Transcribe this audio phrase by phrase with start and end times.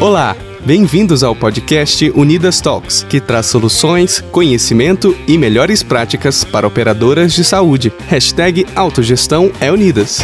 [0.00, 7.34] Olá, bem-vindos ao podcast Unidas Talks, que traz soluções, conhecimento e melhores práticas para operadoras
[7.34, 7.92] de saúde.
[8.08, 10.20] Hashtag Autogestão é Unidas.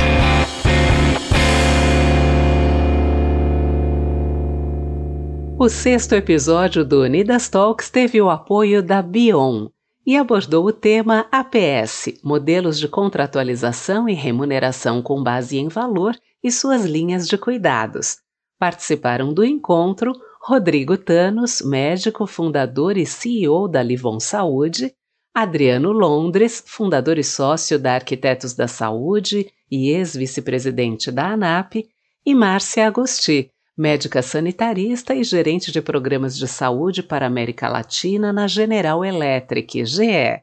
[5.59, 9.69] O sexto episódio do Unidas Talks teve o apoio da Bion
[10.07, 16.51] e abordou o tema APS, modelos de contratualização e remuneração com base em valor e
[16.51, 18.25] suas linhas de cuidados.
[18.59, 24.95] Participaram do encontro Rodrigo Tanos, médico, fundador e CEO da Livon Saúde,
[25.35, 31.87] Adriano Londres, fundador e sócio da Arquitetos da Saúde e ex-vice-presidente da ANAP,
[32.25, 38.33] e Márcia Agosti, médica sanitarista e gerente de programas de saúde para a América Latina
[38.33, 40.41] na General Electric, GE.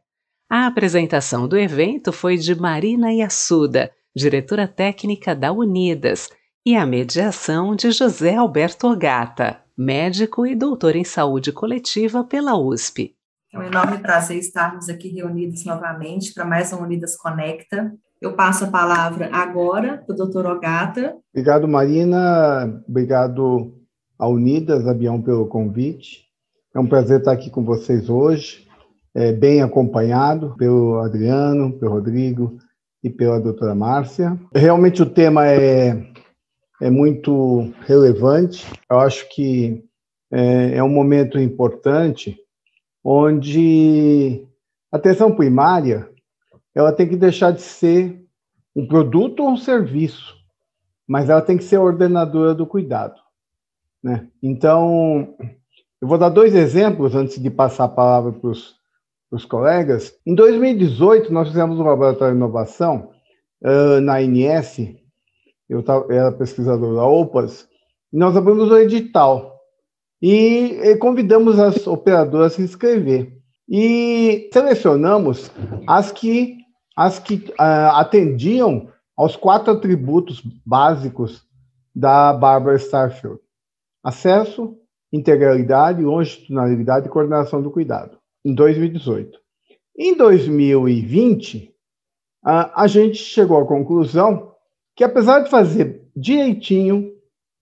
[0.48, 6.30] A apresentação do evento foi de Marina Yassuda, diretora técnica da Unidas,
[6.66, 13.14] e a mediação de José Alberto Ogata, médico e doutor em saúde coletiva pela USP.
[13.52, 17.94] É um enorme prazer estarmos aqui reunidos novamente para mais um Unidas Conecta.
[18.22, 21.18] Eu passo a palavra agora para o doutor Ogata.
[21.34, 22.82] Obrigado, Marina.
[22.88, 23.74] Obrigado
[24.18, 26.24] a Unidas, Abião, pelo convite.
[26.74, 28.66] É um prazer estar aqui com vocês hoje,
[29.14, 32.58] é, bem acompanhado pelo Adriano, pelo Rodrigo
[33.04, 34.40] e pela doutora Márcia.
[34.56, 36.13] Realmente o tema é
[36.82, 38.66] é muito relevante.
[38.90, 39.84] Eu acho que
[40.32, 42.38] é, é um momento importante
[43.04, 44.46] onde
[44.92, 46.10] a atenção primária
[46.74, 48.24] ela tem que deixar de ser
[48.76, 50.36] um produto ou um serviço,
[51.08, 53.22] mas ela tem que ser ordenadora do cuidado.
[54.02, 54.28] Né?
[54.42, 55.36] Então,
[56.02, 60.14] eu vou dar dois exemplos antes de passar a palavra para os colegas.
[60.26, 63.12] Em 2018, nós fizemos um laboratório de inovação
[63.62, 64.96] uh, na INS,
[65.70, 67.68] eu era pesquisador da OPAS,
[68.12, 69.60] nós abrimos o edital
[70.22, 73.38] e, e convidamos as operadoras a se inscrever.
[73.68, 75.52] E selecionamos
[75.88, 76.58] as que,
[76.96, 81.44] as que uh, atendiam aos quatro atributos básicos
[81.96, 83.40] da Barbara Starfield:
[84.04, 84.78] acesso,
[85.12, 89.40] integralidade, longitudinalidade e coordenação do cuidado, em 2018.
[89.98, 91.72] Em 2020,
[92.44, 94.53] a gente chegou à conclusão
[94.96, 97.12] que apesar de fazer direitinho,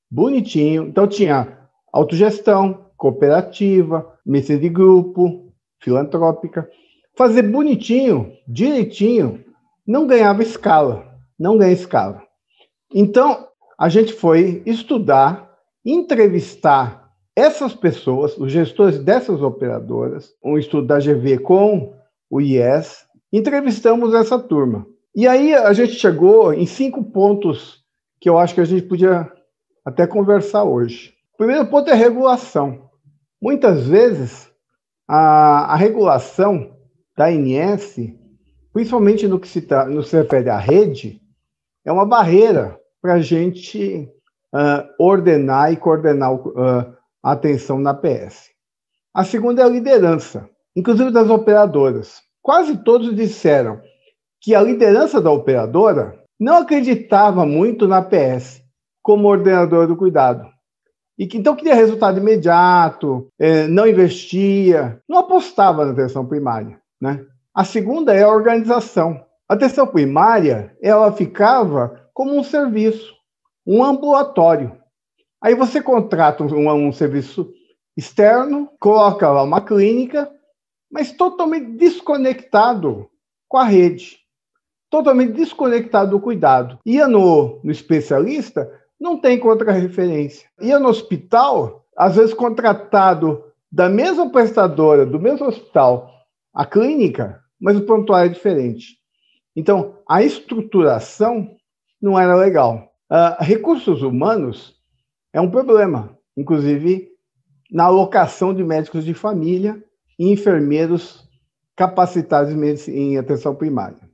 [0.10, 1.58] bonitinho, então tinha
[1.92, 6.70] autogestão, cooperativa, mesa de grupo, filantrópica,
[7.18, 9.44] fazer bonitinho, direitinho,
[9.88, 11.06] não ganhava escala,
[11.40, 12.22] não ganha escala.
[12.94, 13.48] Então,
[13.80, 15.50] a gente foi estudar,
[15.84, 21.94] entrevistar essas pessoas, os gestores dessas operadoras, um estudo da GV com
[22.30, 24.86] o IES, entrevistamos essa turma.
[25.14, 27.84] E aí a gente chegou em cinco pontos
[28.20, 29.30] que eu acho que a gente podia
[29.84, 31.14] até conversar hoje.
[31.34, 32.90] O primeiro ponto é regulação.
[33.42, 34.50] Muitas vezes
[35.08, 36.78] a, a regulação
[37.18, 37.98] da ANS,
[38.72, 41.22] principalmente no que se, no se refere à rede,
[41.84, 44.08] é uma barreira para a gente
[44.54, 48.50] uh, ordenar e coordenar uh, a atenção na PS.
[49.14, 52.22] A segunda é a liderança, inclusive das operadoras.
[52.42, 53.82] Quase todos disseram
[54.42, 58.64] que a liderança da operadora não acreditava muito na PS
[59.04, 60.50] como ordenador do cuidado.
[61.18, 66.82] E que então queria resultado imediato, é, não investia, não apostava na atenção primária.
[67.00, 67.24] Né?
[67.54, 69.24] A segunda é a organização.
[69.48, 73.14] A atenção primária ela ficava como um serviço,
[73.66, 74.76] um ambulatório.
[75.40, 77.54] Aí você contrata um, um serviço
[77.96, 80.32] externo, coloca lá uma clínica,
[80.92, 83.08] mas totalmente desconectado
[83.48, 84.21] com a rede
[84.92, 86.78] totalmente desconectado do cuidado.
[86.86, 88.70] Ia no, no especialista,
[89.00, 90.48] não tem contra-referência.
[90.62, 96.12] Ia no hospital, às vezes contratado da mesma prestadora, do mesmo hospital,
[96.54, 98.98] a clínica, mas o prontuário é diferente.
[99.56, 101.56] Então, a estruturação
[102.02, 102.92] não era legal.
[103.10, 104.76] Uh, recursos humanos
[105.34, 107.10] é um problema, inclusive
[107.72, 109.82] na alocação de médicos de família
[110.20, 111.26] e enfermeiros
[111.78, 112.54] capacitados
[112.90, 114.11] em atenção primária.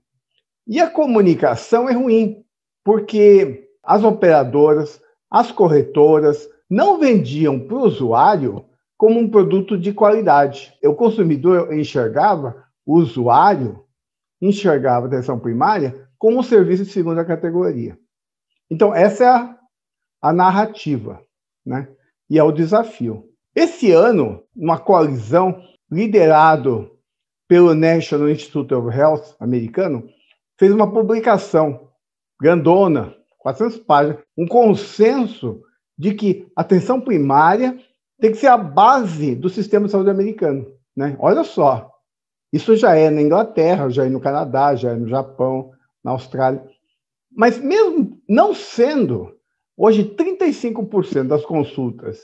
[0.67, 2.43] E a comunicação é ruim,
[2.83, 8.65] porque as operadoras, as corretoras não vendiam para o usuário
[8.97, 10.73] como um produto de qualidade.
[10.83, 13.83] O consumidor enxergava, o usuário
[14.41, 17.97] enxergava a atenção primária como um serviço de segunda categoria.
[18.69, 19.57] Então, essa é a,
[20.21, 21.21] a narrativa,
[21.65, 21.87] né?
[22.29, 23.23] E é o desafio.
[23.55, 26.91] Esse ano, uma coalizão liderado
[27.47, 30.09] pelo National Institute of Health americano,
[30.57, 31.89] fez uma publicação
[32.39, 35.61] grandona, 400 páginas, um consenso
[35.97, 37.77] de que a atenção primária
[38.19, 40.65] tem que ser a base do sistema de saúde americano.
[40.95, 41.15] Né?
[41.19, 41.91] Olha só,
[42.51, 45.71] isso já é na Inglaterra, já é no Canadá, já é no Japão,
[46.03, 46.63] na Austrália.
[47.31, 49.35] Mas mesmo não sendo,
[49.75, 52.19] hoje 35% das consultas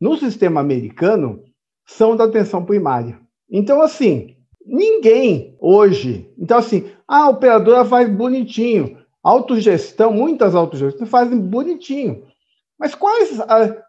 [0.00, 1.42] no sistema americano
[1.86, 3.18] são da atenção primária.
[3.50, 4.33] Então, assim,
[4.64, 6.32] ninguém hoje.
[6.38, 8.98] Então, assim, a operadora faz bonitinho.
[9.22, 12.26] Autogestão, muitas autogestões fazem bonitinho.
[12.78, 13.38] Mas quais,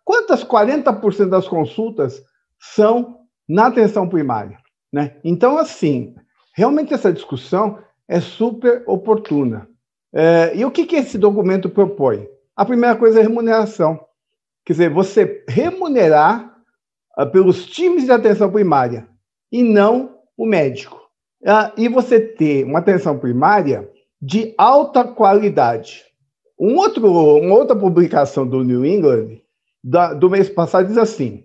[0.04, 2.24] quantas 40% das consultas
[2.60, 4.58] são na atenção primária?
[4.94, 5.18] Né?
[5.24, 6.16] Então, assim,
[6.56, 9.68] realmente essa discussão é super oportuna.
[10.14, 12.28] É, e o que, que esse documento propõe?
[12.56, 14.00] A primeira coisa é remuneração.
[14.66, 16.56] Quer dizer, você remunerar
[17.20, 19.08] uh, pelos times de atenção primária
[19.52, 21.02] e não o médico.
[21.42, 23.90] Uh, e você ter uma atenção primária
[24.22, 26.04] de alta qualidade.
[26.60, 29.42] Um outro, uma outra publicação do New England,
[29.84, 31.44] da, do mês passado, diz assim: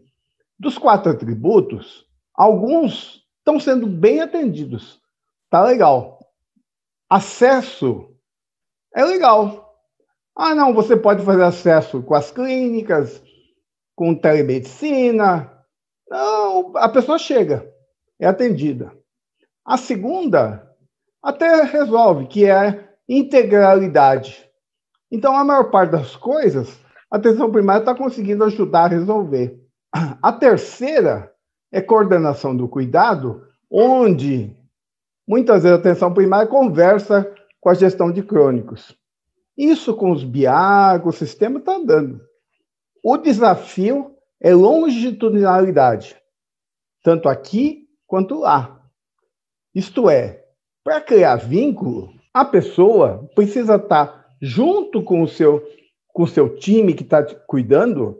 [0.58, 5.00] dos quatro atributos, alguns estão sendo bem atendidos.
[5.50, 6.18] Tá legal.
[7.08, 8.10] Acesso
[8.94, 9.74] é legal.
[10.36, 13.22] Ah, não, você pode fazer acesso com as clínicas,
[13.94, 15.52] com telemedicina.
[16.08, 17.69] Não, a pessoa chega,
[18.20, 18.92] é atendida.
[19.64, 20.68] A segunda
[21.22, 24.48] até resolve, que é integralidade.
[25.10, 26.78] Então, a maior parte das coisas,
[27.10, 29.58] a atenção primária está conseguindo ajudar a resolver.
[29.92, 31.32] A terceira
[31.72, 34.56] é coordenação do cuidado, onde
[35.26, 38.96] muitas vezes a atenção primária conversa com a gestão de crônicos.
[39.56, 42.20] Isso com os BIAG, o sistema está andando.
[43.02, 46.16] O desafio é longitudinalidade,
[47.02, 47.79] tanto aqui
[48.10, 48.82] quanto lá.
[49.72, 50.42] Isto é,
[50.82, 55.62] para criar vínculo, a pessoa precisa estar junto com o seu,
[56.08, 58.18] com o seu time que está cuidando,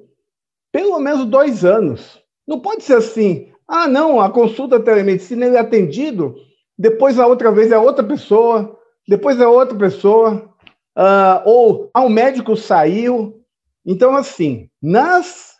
[0.71, 2.23] pelo menos dois anos.
[2.47, 6.37] Não pode ser assim, ah, não, a consulta telemedicina ele é atendido,
[6.79, 8.79] depois a outra vez é outra pessoa,
[9.09, 10.55] depois é outra pessoa,
[10.97, 13.43] uh, ou ah, o médico saiu.
[13.85, 15.57] Então, assim, nas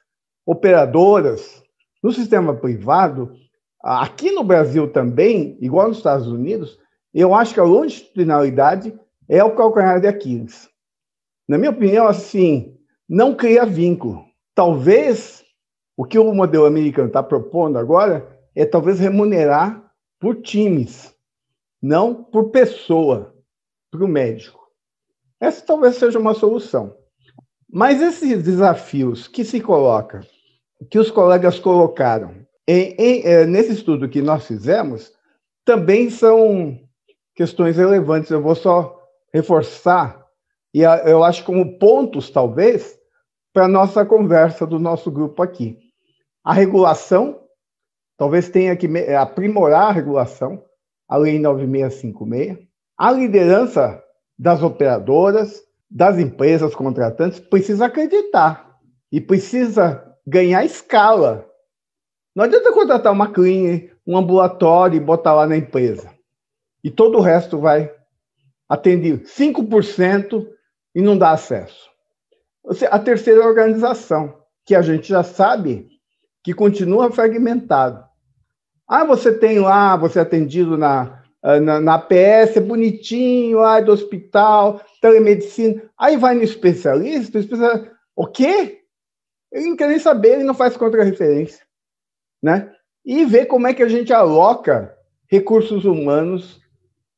[0.47, 1.65] operadoras,
[2.01, 3.33] no sistema privado,
[3.83, 6.79] aqui no Brasil também, igual nos Estados Unidos,
[7.13, 8.99] eu acho que a longitudinalidade
[9.29, 10.69] é o calcanhar de Aquiles.
[11.49, 12.77] Na minha opinião, assim,
[13.09, 14.25] não cria vínculo.
[14.55, 15.45] Talvez
[15.97, 21.15] o que o modelo americano está propondo agora é talvez remunerar por times,
[21.83, 23.35] não por pessoa,
[23.91, 24.61] para o médico.
[25.41, 26.95] Essa talvez seja uma solução.
[27.73, 30.21] Mas esses desafios que se coloca,
[30.91, 32.40] que os colegas colocaram
[32.71, 35.13] em, em, é, nesse estudo que nós fizemos,
[35.65, 36.79] também são
[37.35, 38.31] questões relevantes.
[38.31, 38.97] Eu vou só
[39.35, 40.25] reforçar,
[40.73, 42.97] e eu acho como pontos, talvez,
[43.53, 45.79] para a nossa conversa do nosso grupo aqui.
[46.45, 47.41] A regulação,
[48.17, 50.63] talvez tenha que aprimorar a regulação,
[51.09, 52.69] a Lei 9656.
[52.97, 54.01] A liderança
[54.39, 58.79] das operadoras, das empresas contratantes, precisa acreditar
[59.11, 61.50] e precisa ganhar escala.
[62.35, 66.11] Não adianta contratar uma clínica, um ambulatório e botar lá na empresa.
[66.83, 67.93] E todo o resto vai
[68.69, 70.47] atende 5%
[70.95, 71.91] e não dá acesso.
[72.91, 75.89] A terceira organização, que a gente já sabe
[76.43, 78.05] que continua fragmentado.
[78.87, 83.81] Ah, você tem lá, você é atendido na, ah, na, na APS, é bonitinho, ah,
[83.81, 85.83] do hospital, telemedicina.
[85.99, 88.81] Aí vai no especialista, o especialista, o quê?
[89.53, 91.65] Ele não quer nem saber, ele não faz contra-referência.
[92.43, 92.73] Né?
[93.05, 94.97] E ver como é que a gente aloca
[95.29, 96.61] recursos humanos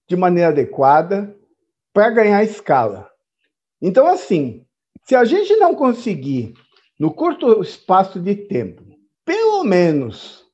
[0.09, 1.35] de maneira adequada
[1.93, 3.11] para ganhar escala.
[3.81, 4.67] Então, assim,
[5.05, 6.55] se a gente não conseguir,
[6.99, 8.83] no curto espaço de tempo,
[9.25, 10.45] pelo menos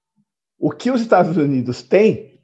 [0.58, 2.40] o que os Estados Unidos têm,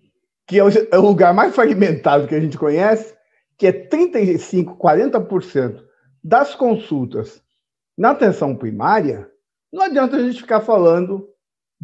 [0.46, 3.14] que é o é lugar mais fragmentado que a gente conhece,
[3.56, 5.82] que é 35, 40%
[6.22, 7.42] das consultas
[7.96, 9.30] na atenção primária,
[9.72, 11.28] não adianta a gente ficar falando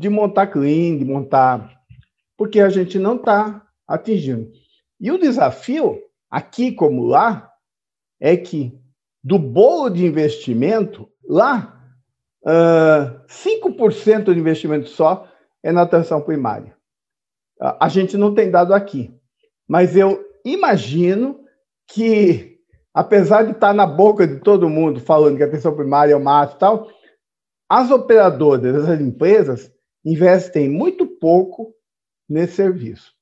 [0.00, 1.78] de montar clean, de montar,
[2.34, 4.50] porque a gente não está atingindo.
[4.98, 7.52] E o desafio aqui como lá,
[8.18, 8.80] é que
[9.22, 11.78] do bolo de investimento, lá,
[12.46, 15.28] uh, 5% do investimento só
[15.62, 16.74] é na atenção primária.
[17.78, 19.14] A gente não tem dado aqui,
[19.68, 21.40] mas eu imagino
[21.86, 22.58] que,
[22.94, 26.24] apesar de estar na boca de todo mundo falando que a atenção primária é o
[26.24, 26.88] máximo e tal,
[27.68, 29.70] as operadoras, as empresas,
[30.04, 31.74] investem muito pouco
[32.28, 33.12] nesse serviço.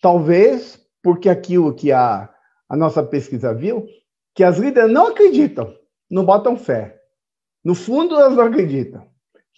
[0.00, 2.32] Talvez porque aquilo que a
[2.68, 3.86] a nossa pesquisa viu
[4.34, 5.74] que as líderes não acreditam,
[6.10, 6.96] não botam fé.
[7.64, 9.04] No fundo, elas não acreditam.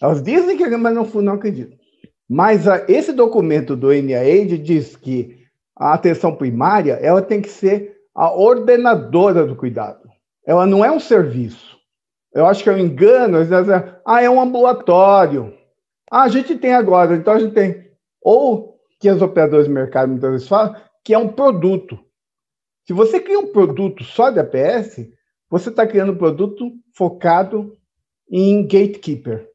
[0.01, 1.77] Elas dizem que mas no fundo não acreditam.
[2.27, 5.45] Mas a, esse documento do NIAID diz que
[5.77, 10.09] a atenção primária ela tem que ser a ordenadora do cuidado.
[10.45, 11.77] Ela não é um serviço.
[12.33, 13.37] Eu acho que é um engano.
[14.05, 15.53] Ah, é um ambulatório.
[16.11, 17.89] Ah, a gente tem agora, então a gente tem.
[18.21, 21.97] Ou que as operadoras de mercado muitas vezes falam, que é um produto.
[22.85, 25.07] Se você cria um produto só de APS,
[25.49, 27.77] você está criando um produto focado
[28.29, 29.47] em gatekeeper,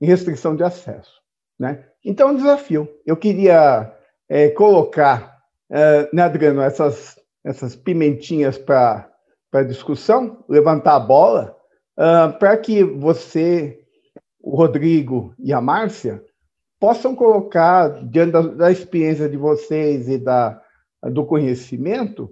[0.00, 1.20] em restrição de acesso.
[1.58, 1.84] Né?
[2.04, 2.88] Então, é um desafio.
[3.04, 3.94] Eu queria
[4.28, 5.38] é, colocar,
[5.70, 9.10] é, né, Adriano, essas, essas pimentinhas para
[9.66, 11.56] discussão, levantar a bola,
[11.96, 13.85] uh, para que você,
[14.46, 16.24] o Rodrigo e a Márcia
[16.78, 20.62] possam colocar, diante da, da experiência de vocês e da,
[21.02, 22.30] do conhecimento,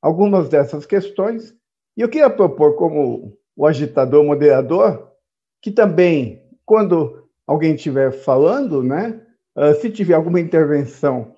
[0.00, 1.52] algumas dessas questões.
[1.96, 5.10] E eu queria propor, como o agitador moderador,
[5.60, 9.20] que também, quando alguém estiver falando, né,
[9.56, 11.34] uh, se tiver alguma intervenção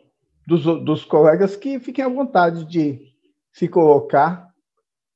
[0.46, 3.00] dos, dos colegas, que fiquem à vontade de
[3.50, 4.46] se colocar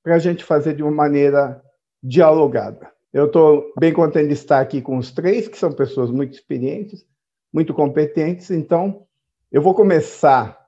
[0.02, 1.62] para a gente fazer de uma maneira
[2.02, 2.91] dialogada.
[3.12, 7.04] Eu estou bem contente de estar aqui com os três, que são pessoas muito experientes,
[7.52, 9.02] muito competentes, então
[9.50, 10.58] eu vou começar,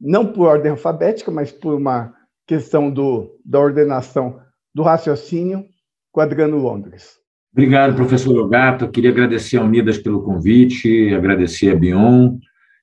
[0.00, 2.12] não por ordem alfabética, mas por uma
[2.46, 4.40] questão do, da ordenação
[4.74, 5.64] do raciocínio,
[6.10, 7.16] com Adriano Londres.
[7.52, 8.90] Obrigado, professor Logato.
[8.90, 12.38] Queria agradecer a Unidas pelo convite, agradecer a Bion,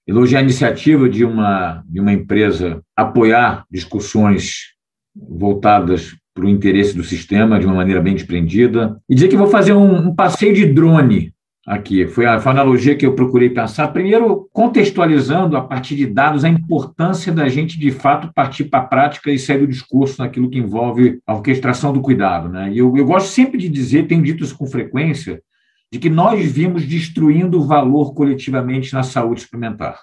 [0.08, 4.74] elogiar a iniciativa de uma, de uma empresa apoiar discussões
[5.16, 9.01] voltadas para o interesse do sistema de uma maneira bem desprendida.
[9.10, 11.34] E dizer que vou fazer um, um passeio de drone
[11.65, 12.06] aqui.
[12.06, 13.88] Foi a, foi a, analogia que eu procurei pensar.
[13.88, 18.86] Primeiro, contextualizando a partir de dados a importância da gente, de fato, partir para a
[18.86, 22.50] prática e sair do discurso naquilo que envolve a orquestração do cuidado.
[22.50, 22.74] Né?
[22.74, 25.42] E eu, eu gosto sempre de dizer, tenho dito isso com frequência,
[25.89, 30.01] de que nós vimos destruindo o valor coletivamente na saúde suplementar.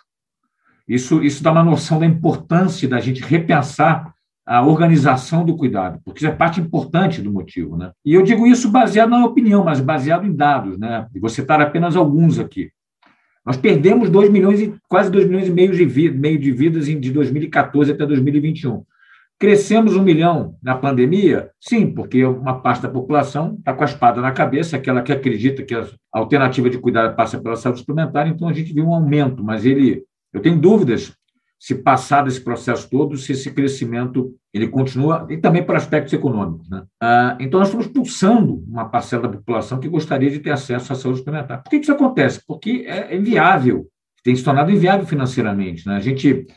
[0.89, 4.15] Isso, isso dá uma noção da importância da gente repensar
[4.47, 7.77] a organização do cuidado, porque isso é parte importante do motivo.
[7.77, 7.93] Né?
[8.05, 10.79] E eu digo isso baseado na opinião, mas baseado em dados.
[10.79, 11.07] Né?
[11.21, 12.71] Vou citar apenas alguns aqui.
[13.45, 16.87] Nós perdemos 2 milhões e quase 2 milhões e meio de, vi, meio de vidas
[16.87, 18.85] de 2014 até 2021.
[19.39, 21.51] Crescemos um milhão na pandemia?
[21.61, 25.65] Sim, porque uma parte da população está com a espada na cabeça, aquela que acredita
[25.65, 29.43] que a alternativa de cuidado passa pela saúde suplementar, então a gente viu um aumento,
[29.43, 31.13] mas ele, eu tenho dúvidas
[31.62, 36.69] se passar desse processo todo, se esse crescimento ele continua, e também para aspectos econômicos.
[36.69, 36.83] Né?
[37.00, 40.97] Ah, então, nós estamos pulsando uma parcela da população que gostaria de ter acesso à
[40.97, 41.62] saúde suplementar.
[41.62, 42.42] Por que isso acontece?
[42.49, 43.87] Porque é inviável,
[44.25, 45.87] tem se tornado inviável financeiramente.
[45.87, 45.95] Né?
[45.95, 46.49] A gente,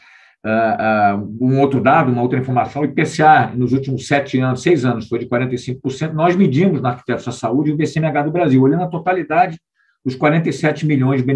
[0.43, 4.85] ah, ah, um outro dado, uma outra informação, o IPCA, nos últimos sete anos, seis
[4.85, 8.85] anos, foi de 45%, nós medimos na Arquitetos da Saúde o BCMH do Brasil, olhando
[8.85, 9.59] a totalidade
[10.03, 11.27] dos 47 milhões de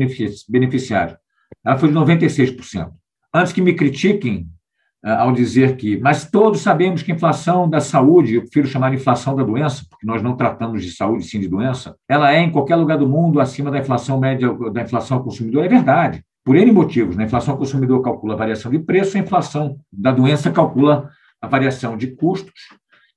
[0.49, 1.19] beneficiários.
[1.63, 2.98] Ela foi de 96%.
[3.33, 4.47] Antes que me critiquem
[5.05, 8.89] uh, ao dizer que, mas todos sabemos que a inflação da saúde, eu prefiro chamar
[8.89, 12.39] de inflação da doença, porque nós não tratamos de saúde sim de doença, ela é
[12.39, 16.23] em qualquer lugar do mundo acima da inflação média da inflação ao consumidor, é verdade.
[16.43, 17.23] Por N motivos, né?
[17.23, 21.09] a inflação ao consumidor calcula a variação de preço, a inflação da doença calcula
[21.41, 22.69] a variação de custos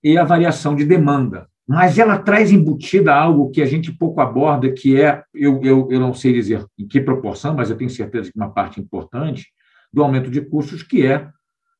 [0.04, 4.72] e a variação de demanda mas ela traz embutida algo que a gente pouco aborda,
[4.72, 8.30] que é, eu, eu, eu não sei dizer em que proporção, mas eu tenho certeza
[8.30, 9.46] que uma parte importante,
[9.92, 11.28] do aumento de custos, que é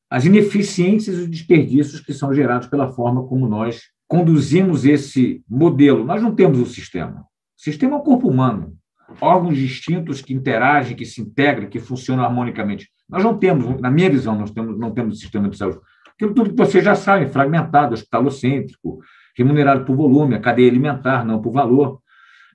[0.09, 6.05] as ineficiências e os desperdícios que são gerados pela forma como nós conduzimos esse modelo.
[6.05, 7.21] Nós não temos o sistema.
[7.21, 8.75] O sistema é um corpo humano,
[9.19, 12.89] órgãos distintos que interagem, que se integram, que funcionam harmonicamente.
[13.09, 15.79] Nós não temos, na minha visão, nós temos, não temos sistema de saúde.
[16.13, 18.99] Aquilo tudo que vocês já sabem, fragmentado, hospitalocêntrico,
[19.35, 21.99] remunerado por volume, a cadeia alimentar, não por valor,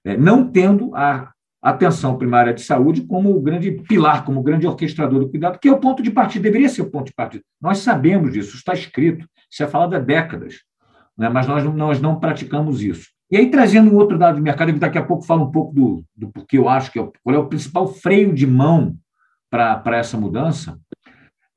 [0.05, 4.67] é, não tendo a atenção primária de saúde como o grande pilar, como o grande
[4.67, 7.43] orquestrador do cuidado, que é o ponto de partida, deveria ser o ponto de partida.
[7.61, 10.61] Nós sabemos disso, está escrito, isso é falado há décadas,
[11.17, 11.29] né?
[11.29, 13.09] mas nós, nós não praticamos isso.
[13.31, 15.75] E aí, trazendo um outro dado do mercado, que daqui a pouco falo um pouco
[15.75, 18.97] do, do porque eu acho que é o, qual é o principal freio de mão
[19.51, 20.79] para essa mudança,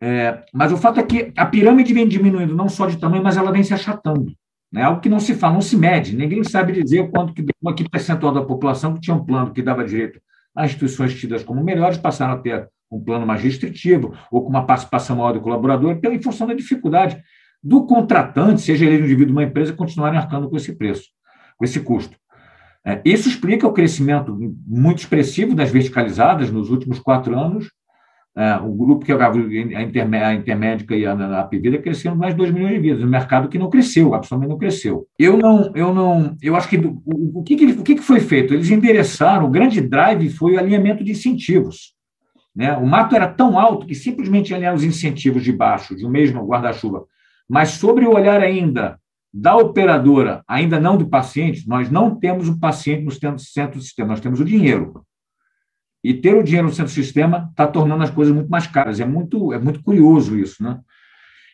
[0.02, 3.38] é, mas o fato é que a pirâmide vem diminuindo não só de tamanho, mas
[3.38, 4.34] ela vem se achatando.
[4.76, 6.16] É algo que não se fala, não se mede.
[6.16, 9.84] Ninguém sabe dizer quanto que, que percentual da população que tinha um plano que dava
[9.84, 10.20] direito
[10.56, 14.66] a instituições tidas como melhores passaram a ter um plano mais restritivo ou com uma
[14.66, 17.22] participação maior do colaborador, pela em função da dificuldade
[17.64, 21.10] do contratante, seja ele um indivíduo ou uma empresa, continuarem arcando com esse preço,
[21.58, 22.18] com esse custo.
[22.84, 24.36] É, isso explica o crescimento
[24.68, 27.72] muito expressivo das verticalizadas nos últimos quatro anos,
[28.36, 32.34] é, o grupo que jogava a, intermé a intermédica e a, a Pivida crescendo mais
[32.34, 35.06] de 2 milhões de vidas, no mercado que não cresceu, absolutamente não cresceu.
[35.20, 38.22] Eu não, eu não, eu acho que o, o, que, que, o que, que foi
[38.22, 38.54] feito?
[38.54, 41.94] Eles endereçaram, o grande drive foi o alinhamento de incentivos.
[42.56, 42.76] Né?
[42.78, 46.46] O mato era tão alto que simplesmente alinhar os incentivos de baixo, de um mesmo
[46.46, 47.06] guarda-chuva,
[47.50, 48.98] mas sobre o olhar ainda
[49.34, 54.10] da operadora, ainda não do paciente, nós não temos o paciente no centro do sistema,
[54.10, 55.06] nós temos o dinheiro.
[56.04, 59.00] E ter o dinheiro no centro do sistema está tornando as coisas muito mais caras.
[59.00, 60.64] É muito, é muito curioso isso.
[60.64, 60.80] Né?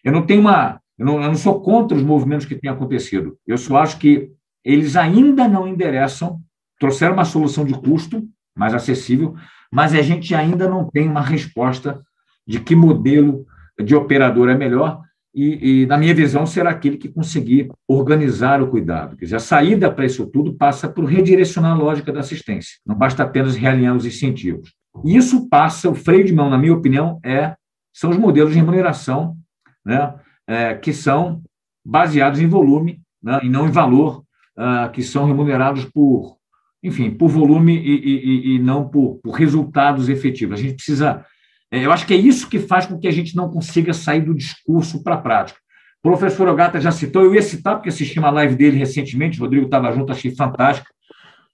[0.03, 0.79] Eu não tenho uma.
[0.97, 3.37] Eu não, eu não sou contra os movimentos que têm acontecido.
[3.45, 4.31] Eu só acho que
[4.63, 6.39] eles ainda não endereçam,
[6.79, 9.35] trouxeram uma solução de custo mais acessível,
[9.71, 12.01] mas a gente ainda não tem uma resposta
[12.45, 13.45] de que modelo
[13.81, 15.01] de operador é melhor,
[15.37, 19.15] e, e, na minha visão, será aquele que conseguir organizar o cuidado.
[19.15, 22.95] Quer dizer, a saída para isso tudo passa por redirecionar a lógica da assistência, não
[22.95, 24.73] basta apenas realinhar os incentivos.
[25.05, 27.55] Isso passa, o freio de mão, na minha opinião, é,
[27.93, 29.37] são os modelos de remuneração
[29.85, 30.13] né,
[30.47, 31.43] é, que são
[31.85, 34.23] baseados em volume né, e não em valor,
[34.57, 36.37] uh, que são remunerados por,
[36.83, 40.59] enfim, por volume e, e, e não por, por resultados efetivos.
[40.59, 41.23] A gente precisa
[41.71, 44.33] eu acho que é isso que faz com que a gente não consiga sair do
[44.33, 45.59] discurso para a prática.
[45.99, 49.43] O professor Ogata já citou, eu ia citar porque assisti uma live dele recentemente, o
[49.43, 50.87] Rodrigo estava junto, achei fantástico.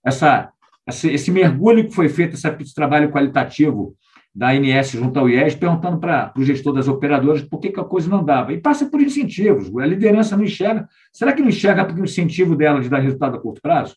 [0.06, 0.52] Essa,
[0.88, 3.96] esse mergulho que foi feito, esse trabalho qualitativo
[4.36, 7.84] da ANS junto ao IES, perguntando para o gestor das operadoras por que, que a
[7.84, 8.52] coisa não dava.
[8.52, 9.72] E passa por incentivos.
[9.78, 10.88] A liderança não enxerga.
[11.12, 13.96] Será que não enxerga porque o incentivo dela de dar resultado a curto prazo?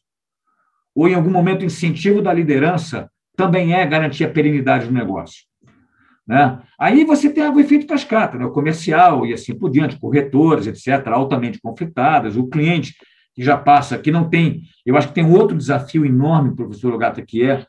[0.95, 5.45] Ou, em algum momento, o incentivo da liderança também é garantir a perenidade do negócio?
[6.27, 6.59] Né?
[6.79, 8.45] Aí você tem o efeito cascata, né?
[8.45, 12.95] o comercial e assim por diante, corretores, etc., altamente conflitadas, o cliente
[13.35, 14.63] que já passa, que não tem.
[14.85, 17.65] Eu acho que tem outro desafio enorme, professor Ogata, que é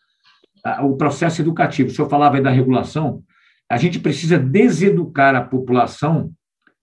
[0.82, 1.90] o processo educativo.
[1.90, 3.22] O senhor falava aí da regulação,
[3.70, 6.32] a gente precisa deseducar a população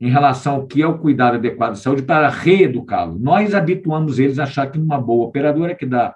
[0.00, 3.18] em relação ao que é o cuidado adequado de saúde para reeducá-lo.
[3.18, 6.14] Nós habituamos eles a achar que uma boa operadora é que dá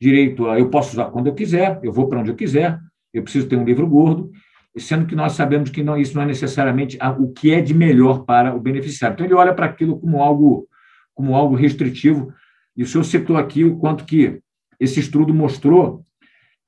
[0.00, 2.78] direito a eu posso usar quando eu quiser, eu vou para onde eu quiser,
[3.14, 4.30] eu preciso ter um livro gordo,
[4.76, 8.24] sendo que nós sabemos que não, isso não é necessariamente o que é de melhor
[8.24, 9.14] para o beneficiário.
[9.14, 10.66] Então, ele olha para aquilo como algo,
[11.14, 12.32] como algo restritivo,
[12.76, 14.40] e o senhor citou aqui o quanto que
[14.80, 16.04] esse estudo mostrou,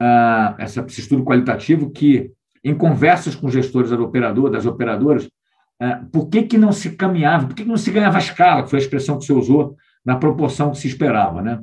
[0.00, 2.30] ah, essa, esse estudo qualitativo, que
[2.62, 5.28] em conversas com gestores das operadoras, das operadoras,
[5.80, 8.70] ah, por que, que não se caminhava, por que, que não se ganhava escala, que
[8.70, 11.40] foi a expressão que você usou, na proporção que se esperava.
[11.40, 11.60] Né?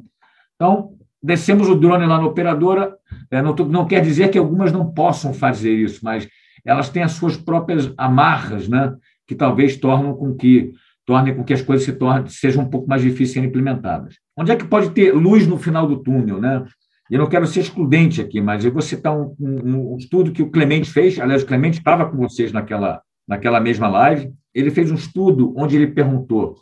[0.55, 2.95] Então, descemos o drone lá na operadora,
[3.29, 6.27] é, não, não, quer dizer que algumas não possam fazer isso, mas
[6.65, 8.93] elas têm as suas próprias amarras, né,
[9.27, 10.71] que talvez tornam com que
[11.05, 14.15] tornem com que as coisas se tornem, sejam um pouco mais difíceis de serem implementadas.
[14.37, 16.63] Onde é que pode ter luz no final do túnel, né?
[17.09, 20.41] Eu não quero ser excludente aqui, mas eu vou citar um, um, um estudo que
[20.41, 21.19] o Clemente fez.
[21.19, 24.31] Aliás, o Clemente estava com vocês naquela, naquela mesma live.
[24.53, 26.55] Ele fez um estudo onde ele perguntou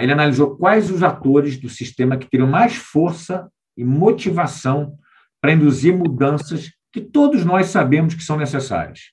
[0.00, 4.94] ele analisou quais os atores do sistema que teriam mais força e motivação
[5.40, 9.12] para induzir mudanças que todos nós sabemos que são necessárias.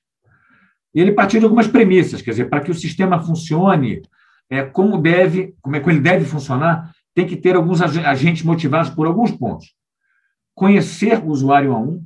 [0.94, 4.02] E ele partiu de algumas premissas, quer dizer, para que o sistema funcione
[4.50, 8.90] é, como deve, como é que ele deve funcionar, tem que ter alguns agentes motivados
[8.90, 9.74] por alguns pontos.
[10.56, 12.04] Conhecer o usuário a um,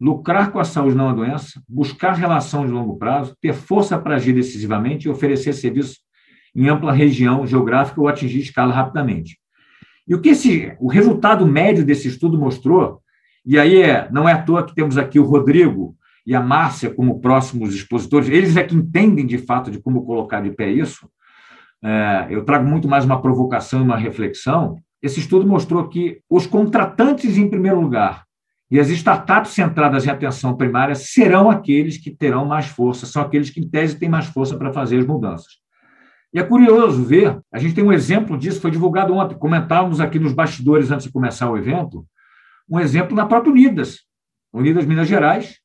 [0.00, 4.16] lucrar com a saúde não a doença, buscar relação de longo prazo, ter força para
[4.16, 5.98] agir decisivamente e oferecer serviços
[6.58, 9.38] em ampla região geográfica ou atingir escala rapidamente.
[10.08, 13.00] E o que esse, o resultado médio desse estudo mostrou,
[13.46, 15.94] e aí é, não é à toa que temos aqui o Rodrigo
[16.26, 20.40] e a Márcia como próximos expositores, eles é que entendem de fato de como colocar
[20.40, 21.08] de pé isso.
[21.80, 24.76] É, eu trago muito mais uma provocação e uma reflexão.
[25.00, 28.24] Esse estudo mostrou que os contratantes, em primeiro lugar,
[28.68, 33.48] e as startups centradas em atenção primária serão aqueles que terão mais força, são aqueles
[33.48, 35.67] que, em tese, têm mais força para fazer as mudanças.
[36.32, 40.18] E é curioso ver, a gente tem um exemplo disso, foi divulgado ontem, comentávamos aqui
[40.18, 42.06] nos bastidores antes de começar o evento,
[42.68, 44.00] um exemplo na própria Unidas,
[44.52, 45.58] Unidas Minas Gerais,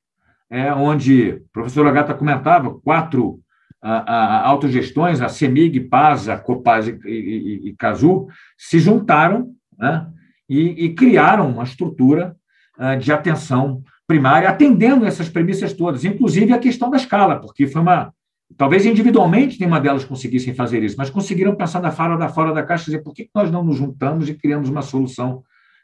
[0.50, 3.40] é, onde o professor Agata comentava, quatro
[3.82, 10.08] a, a, autogestões, a CEMIG, PASA, Copaz e, e, e Casu, se juntaram né,
[10.48, 12.36] e, e, criaram uma estrutura
[12.80, 17.82] uh, de atenção primária, atendendo essas premissas todas, inclusive a questão da escala, porque foi
[17.82, 18.14] uma,
[18.58, 22.64] Talvez individualmente nenhuma delas conseguissem fazer isso, mas conseguiram pensar da fora da fora da
[22.64, 25.44] caixa e dizer por que nós não nos juntamos e criamos uma solução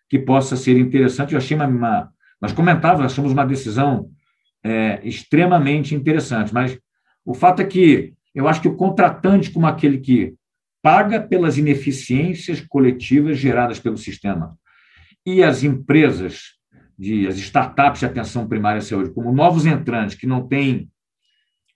[0.09, 1.33] que possa ser interessante.
[1.33, 2.09] Eu achei uma, uma
[2.41, 4.09] nós comentávamos, achamos uma decisão
[4.63, 6.77] é, extremamente interessante, mas
[7.25, 10.33] o fato é que eu acho que o contratante, como aquele que
[10.81, 14.57] paga pelas ineficiências coletivas geradas pelo sistema,
[15.25, 16.57] e as empresas
[16.97, 20.89] de as startups de atenção primária à saúde, como novos entrantes que não têm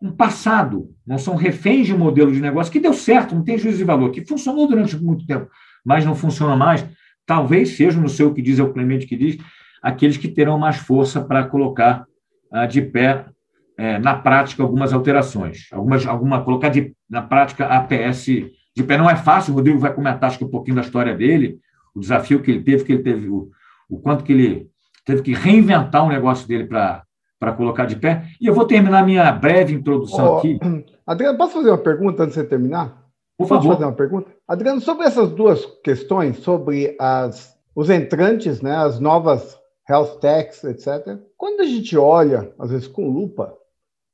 [0.04, 3.58] um passado, não são reféns de um modelo de negócio que deu certo, não tem
[3.58, 5.50] juízo de valor, que funcionou durante muito tempo,
[5.84, 6.86] mas não funciona mais,
[7.26, 9.38] talvez seja, no seu que diz, é o Clemente que diz,
[9.82, 12.06] aqueles que terão mais força para colocar
[12.52, 13.26] ah, de pé
[13.78, 18.98] é, na prática algumas alterações, algumas, alguma colocar de, na prática a APS de pé.
[18.98, 21.60] Não é fácil, o Rodrigo vai comentar acho que um pouquinho da história dele,
[21.96, 23.50] o desafio que ele teve, que ele teve, o,
[23.90, 24.68] o quanto que ele
[25.06, 27.04] teve que reinventar o negócio dele para
[27.44, 28.24] para colocar de pé.
[28.40, 30.58] E eu vou terminar minha breve introdução oh, aqui.
[31.06, 33.04] Adriano, posso fazer uma pergunta antes de você terminar?
[33.38, 33.64] Por favor.
[33.64, 34.32] Posso fazer uma pergunta?
[34.48, 41.20] Adriano, sobre essas duas questões, sobre as, os entrantes, né, as novas health techs, etc.
[41.36, 43.54] Quando a gente olha, às vezes com lupa,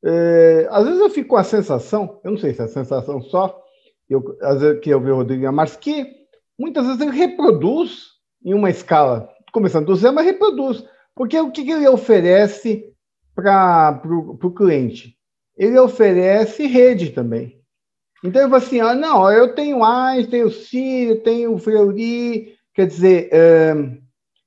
[0.03, 3.21] é, às vezes eu fico com a sensação, eu não sei se é a sensação
[3.21, 3.61] só,
[4.09, 6.07] eu, às vezes que eu vejo o Rodrigo mas que
[6.57, 8.07] muitas vezes ele reproduz
[8.43, 10.83] em uma escala, começando do zero, mas reproduz.
[11.15, 12.88] Porque o que ele oferece
[13.41, 15.15] para o cliente?
[15.58, 17.60] Ele oferece rede também.
[18.23, 23.30] Então, ele fala assim, ah, não, eu tenho AIS, tenho CIR, tenho Fleury, quer dizer,
[23.32, 23.73] é,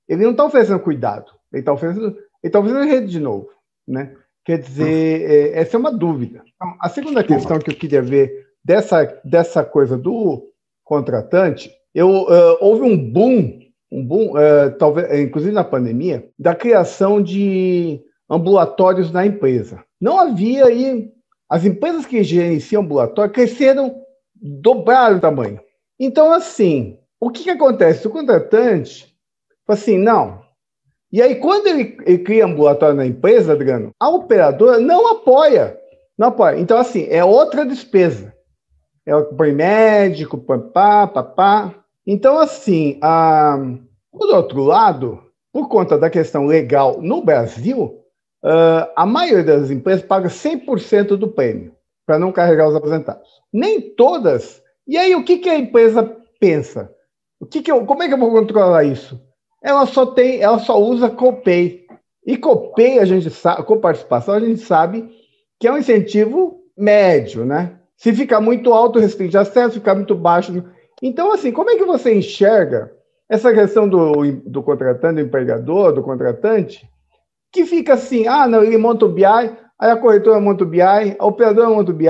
[0.08, 3.48] ele não está oferecendo cuidado, ele está oferecendo, ele tá oferecendo rede de novo,
[3.86, 4.14] né?
[4.44, 6.42] Quer dizer, é, essa é uma dúvida.
[6.54, 10.48] Então, a segunda questão que eu queria ver dessa, dessa coisa do
[10.84, 17.22] contratante, eu, uh, houve um boom, um boom, uh, talvez, inclusive na pandemia, da criação
[17.22, 18.00] de
[18.32, 19.84] ambulatórios na empresa.
[20.00, 21.12] Não havia aí.
[21.48, 24.02] As empresas que gerenciam ambulatório cresceram,
[24.34, 25.60] dobraram o tamanho.
[26.00, 28.06] Então, assim, o que, que acontece?
[28.06, 29.14] O contratante
[29.66, 30.40] fala assim: não.
[31.12, 35.78] E aí, quando ele, ele cria ambulatório na empresa, Adriano, a operadora não apoia.
[36.16, 36.58] Não apoia.
[36.58, 38.34] Então, assim, é outra despesa.
[39.04, 41.74] É o médico, põe pá, pá, pá.
[42.06, 43.58] Então, assim, a,
[44.10, 48.01] por outro lado, por conta da questão legal no Brasil,
[48.44, 51.74] uh, a maioria das empresas paga 100% do prêmio
[52.06, 53.28] para não carregar os aposentados.
[53.52, 54.62] Nem todas.
[54.86, 56.92] E aí, o que, que a empresa pensa?
[57.40, 59.20] O que, que eu, como é que eu vou controlar isso?
[59.62, 61.86] Ela só tem, ela só usa copay.
[62.26, 65.08] E copay, a gente sabe, com participação, a gente sabe
[65.58, 67.78] que é um incentivo médio, né?
[67.96, 70.64] Se ficar muito alto, restringe acesso, ficar muito baixo.
[71.00, 72.92] Então, assim, como é que você enxerga
[73.28, 74.12] essa questão do,
[74.44, 76.88] do contratante, do empregador, do contratante,
[77.52, 80.80] que fica assim, ah, não, ele monta o BI, aí a corretora monta o BI,
[80.80, 82.08] a operadora monta o BI,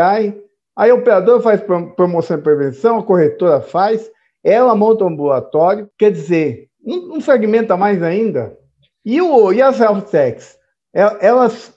[0.76, 1.60] aí o operador faz
[1.96, 4.10] promoção e prevenção, a corretora faz,
[4.44, 8.56] ela monta o ambulatório, quer dizer, não, fragmenta mais ainda.
[9.04, 10.56] E, o, e as health techs?
[10.94, 11.74] É, elas,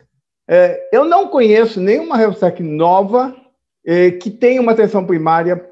[0.48, 3.36] é, eu não conheço nenhuma health tech nova
[3.86, 5.64] é, que tenha uma atenção primária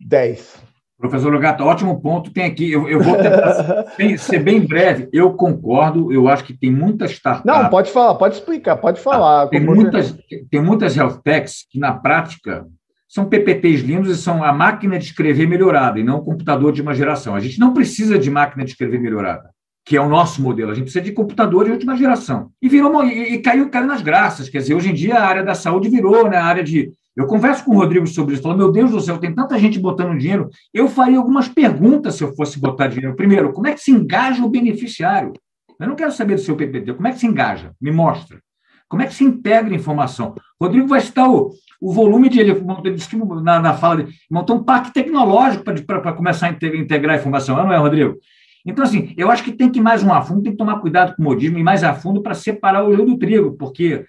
[0.00, 0.71] 10.
[1.02, 2.32] Professor Logato, ótimo ponto.
[2.32, 3.86] Tem aqui, eu, eu vou tentar
[4.16, 5.08] ser bem breve.
[5.12, 7.44] Eu concordo, eu acho que tem muitas startups.
[7.44, 9.48] Não, pode falar, pode explicar, pode falar.
[9.48, 10.16] Tem muitas,
[10.48, 12.64] tem muitas health techs que, na prática,
[13.08, 16.80] são PPTs lindos e são a máquina de escrever melhorada e não o computador de
[16.80, 17.34] uma geração.
[17.34, 19.50] A gente não precisa de máquina de escrever melhorada,
[19.84, 20.70] que é o nosso modelo.
[20.70, 22.50] A gente precisa de computador de última geração.
[22.62, 24.48] E virou e, e caiu, caiu nas graças.
[24.48, 27.26] Quer dizer, hoje em dia a área da saúde virou né, a área de eu
[27.26, 30.18] converso com o Rodrigo sobre isso, falando, meu Deus do céu, tem tanta gente botando
[30.18, 30.48] dinheiro.
[30.72, 33.14] Eu faria algumas perguntas se eu fosse botar dinheiro.
[33.14, 35.32] Primeiro, como é que se engaja o beneficiário?
[35.78, 36.94] Eu não quero saber do seu PPT.
[36.94, 37.72] Como é que se engaja?
[37.80, 38.40] Me mostra.
[38.88, 40.34] Como é que se integra informação?
[40.58, 42.40] O Rodrigo vai citar o, o volume de.
[42.40, 47.18] Ele, ele na, na fala dele, montou um parque tecnológico para começar a integrar a
[47.18, 48.16] informação, não é, Rodrigo?
[48.64, 50.78] Então, assim, eu acho que tem que ir mais um a fundo, tem que tomar
[50.78, 54.04] cuidado com o modismo e mais a fundo para separar o joio do trigo, porque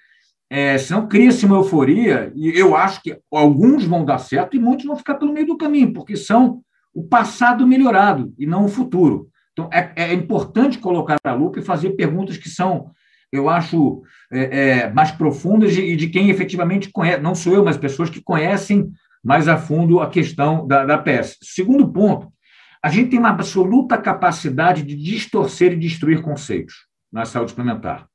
[0.56, 4.86] é, senão cria-se uma euforia, e eu acho que alguns vão dar certo e muitos
[4.86, 6.62] vão ficar pelo meio do caminho, porque são
[6.94, 9.30] o passado melhorado e não o futuro.
[9.52, 12.92] Então, é, é importante colocar a lupa e fazer perguntas que são,
[13.32, 17.66] eu acho, é, é, mais profundas e de, de, quem efetivamente conhece, não sou eu,
[17.66, 18.92] mas pessoas que conhecem
[19.24, 21.40] mais a fundo a questão da, da PS.
[21.42, 22.32] Segundo ponto,
[22.80, 28.08] a gente tem uma absoluta capacidade de distorcer e destruir conceitos na saúde suplementar.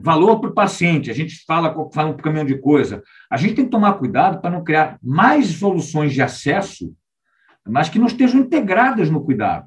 [0.00, 3.02] Valor para o paciente, a gente fala, fala um caminhão de coisa.
[3.30, 6.92] A gente tem que tomar cuidado para não criar mais soluções de acesso,
[7.66, 9.66] mas que não estejam integradas no cuidado.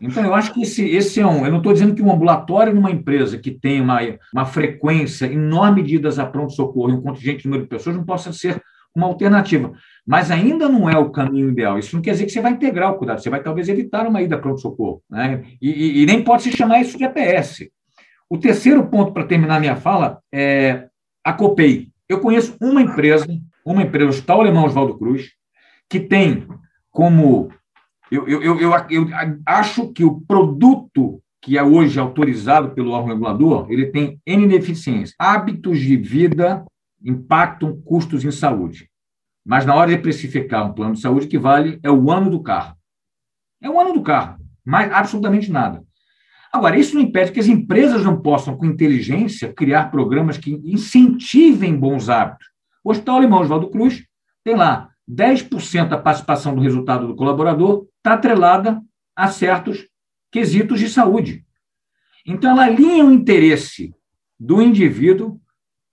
[0.00, 1.44] Então, eu acho que esse, esse é um.
[1.44, 3.98] Eu não estou dizendo que um ambulatório numa empresa que tem uma,
[4.32, 8.32] uma frequência enorme de idas a pronto-socorro e um contingente número de pessoas não possa
[8.32, 8.62] ser
[8.96, 9.72] uma alternativa.
[10.06, 11.78] Mas ainda não é o caminho ideal.
[11.78, 14.22] Isso não quer dizer que você vai integrar o cuidado, você vai talvez evitar uma
[14.22, 15.02] ida pronto-socorro.
[15.08, 15.44] Né?
[15.60, 17.68] E, e, e, nem pode se chamar isso de EPS.
[18.30, 20.88] O terceiro ponto para terminar minha fala é
[21.24, 21.90] a Copei.
[22.08, 23.26] Eu conheço uma empresa,
[23.66, 25.32] uma empresa, o Hospital Alemão Oswaldo Cruz,
[25.88, 26.46] que tem
[26.92, 27.50] como.
[28.08, 29.08] Eu, eu, eu, eu, eu
[29.44, 35.14] acho que o produto que é hoje autorizado pelo órgão regulador, ele tem N deficiências.
[35.18, 36.64] Hábitos de vida
[37.02, 38.88] impactam custos em saúde.
[39.44, 42.42] Mas na hora de precificar um plano de saúde, que vale é o ano do
[42.42, 42.76] carro.
[43.60, 45.82] É o ano do carro, mais absolutamente nada.
[46.52, 51.76] Agora, isso não impede que as empresas não possam, com inteligência, criar programas que incentivem
[51.76, 52.48] bons hábitos.
[52.82, 54.04] O Hospital Alemão Oswaldo Cruz
[54.42, 58.80] tem lá 10% da participação do resultado do colaborador está atrelada
[59.14, 59.86] a certos
[60.30, 61.44] quesitos de saúde.
[62.26, 63.94] Então, ela alinha o interesse
[64.38, 65.40] do indivíduo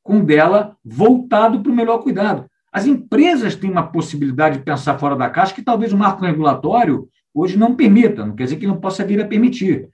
[0.04, 2.50] com dela voltado para o melhor cuidado.
[2.72, 7.10] As empresas têm uma possibilidade de pensar fora da caixa que talvez o marco regulatório
[7.34, 9.90] hoje não permita, não quer dizer que não possa vir a permitir.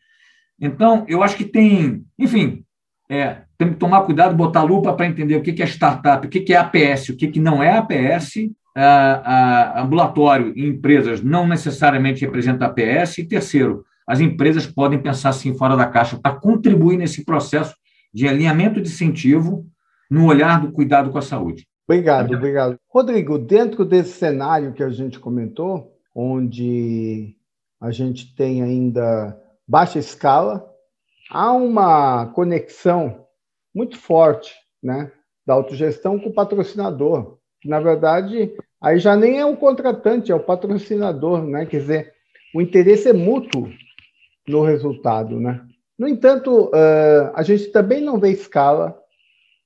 [0.59, 2.63] Então, eu acho que tem, enfim,
[3.09, 6.53] é, tem que tomar cuidado, botar lupa para entender o que é startup, o que
[6.53, 8.49] é APS, o que não é APS.
[8.75, 13.19] A, a, ambulatório em empresas não necessariamente representa APS.
[13.19, 17.75] E terceiro, as empresas podem pensar assim fora da caixa para contribuir nesse processo
[18.13, 19.65] de alinhamento de incentivo
[20.09, 21.67] no olhar do cuidado com a saúde.
[21.87, 22.77] Obrigado, obrigado.
[22.89, 27.35] Rodrigo, dentro desse cenário que a gente comentou, onde
[27.81, 30.69] a gente tem ainda baixa escala,
[31.29, 33.25] há uma conexão
[33.73, 35.11] muito forte né,
[35.45, 37.37] da autogestão com o patrocinador.
[37.65, 41.65] Na verdade, aí já nem é o contratante, é o patrocinador, né?
[41.65, 42.13] Quer dizer,
[42.53, 43.69] o interesse é mútuo
[44.47, 45.65] no resultado, né?
[45.97, 48.99] No entanto, uh, a gente também não vê escala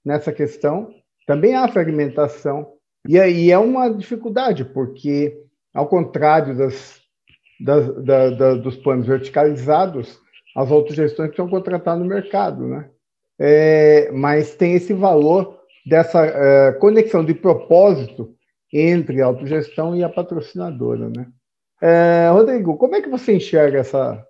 [0.06, 0.94] nessa questão,
[1.26, 2.74] também há fragmentação,
[3.08, 5.42] e aí é uma dificuldade, porque,
[5.74, 7.02] ao contrário das,
[7.60, 10.20] das, da, da, dos planos verticalizados,
[10.56, 12.90] as autogestões precisam contratar no mercado, né?
[13.40, 18.34] É, mas tem esse valor dessa é, conexão de propósito
[18.74, 21.28] entre a autogestão e a patrocinadora, né?
[21.82, 24.26] É, Rodrigo, como é que você enxerga essa,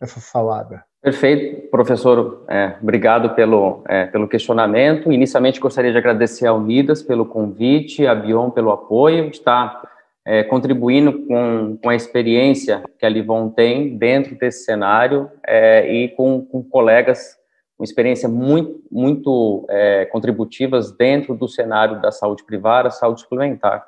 [0.00, 0.84] essa salada?
[1.02, 2.44] Perfeito, professor.
[2.46, 5.10] É, obrigado pelo, é, pelo questionamento.
[5.10, 9.82] Inicialmente, gostaria de agradecer a Unidas pelo convite, a Bion pelo apoio, de estar
[10.26, 16.08] é, contribuindo com, com a experiência que a Livon tem dentro desse cenário é, e
[16.10, 17.40] com, com colegas
[17.80, 23.86] com experiência muito, muito é, contributivas dentro do cenário da saúde privada, saúde suplementar.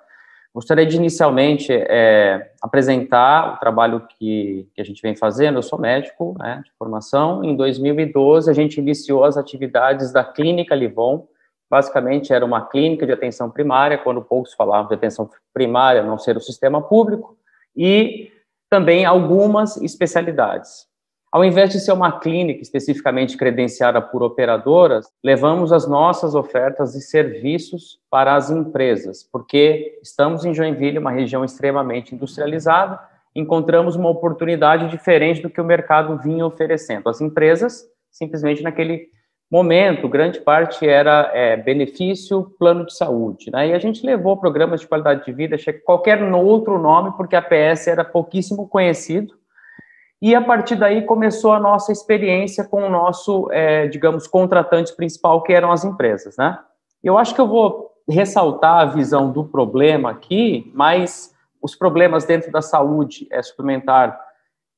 [0.55, 5.59] Gostaria de inicialmente é, apresentar o trabalho que, que a gente vem fazendo.
[5.59, 7.45] Eu sou médico né, de formação.
[7.45, 11.29] Em 2012, a gente iniciou as atividades da Clínica Livon.
[11.73, 16.37] Basicamente, era uma clínica de atenção primária, quando poucos falavam de atenção primária, não ser
[16.37, 17.35] o sistema público,
[17.75, 18.31] e
[18.69, 20.87] também algumas especialidades.
[21.33, 27.01] Ao invés de ser uma clínica especificamente credenciada por operadoras, levamos as nossas ofertas de
[27.01, 33.01] serviços para as empresas, porque estamos em Joinville, uma região extremamente industrializada,
[33.35, 37.09] encontramos uma oportunidade diferente do que o mercado vinha oferecendo.
[37.09, 39.09] As empresas, simplesmente naquele
[39.53, 43.51] momento, grande parte era é, benefício, plano de saúde.
[43.53, 43.69] Né?
[43.69, 47.87] E a gente levou programas de qualidade de vida, qualquer outro nome, porque a PS
[47.87, 49.35] era pouquíssimo conhecido,
[50.23, 55.43] e a partir daí começou a nossa experiência com o nosso, é, digamos, contratante principal,
[55.43, 56.59] que eram as empresas, né?
[57.05, 62.51] Eu acho que eu vou ressaltar a visão do problema aqui, mas os problemas dentro
[62.51, 64.19] da saúde é, suplementar,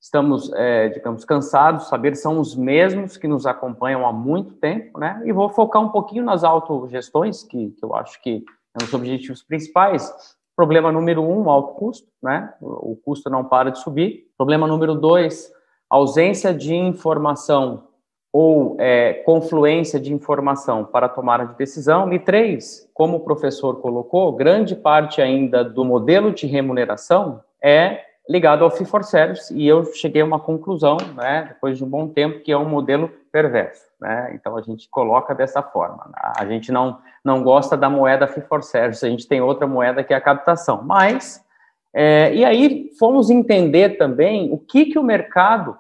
[0.05, 5.23] estamos, é, digamos, cansados saber, são os mesmos que nos acompanham há muito tempo, né?
[5.25, 8.45] E vou focar um pouquinho nas autogestões, que, que eu acho que
[8.79, 10.13] são os objetivos principais,
[10.57, 12.55] Problema número um, alto custo, né?
[12.61, 14.29] O custo não para de subir.
[14.39, 15.51] Problema número dois,
[15.91, 17.89] ausência de informação
[18.33, 22.13] ou é, confluência de informação para tomada de decisão.
[22.13, 28.65] E três, como o professor colocou, grande parte ainda do modelo de remuneração é ligado
[28.65, 32.09] ao fee for service e eu cheguei a uma conclusão, né, depois de um bom
[32.09, 34.33] tempo, que é um modelo perverso, né?
[34.35, 36.05] Então a gente coloca dessa forma.
[36.07, 36.33] Né?
[36.37, 40.05] A gente não não gosta da moeda fee for service, a gente tem outra moeda
[40.05, 40.83] que é a captação.
[40.83, 41.45] Mas
[41.93, 45.77] é, e aí fomos entender também o que que o mercado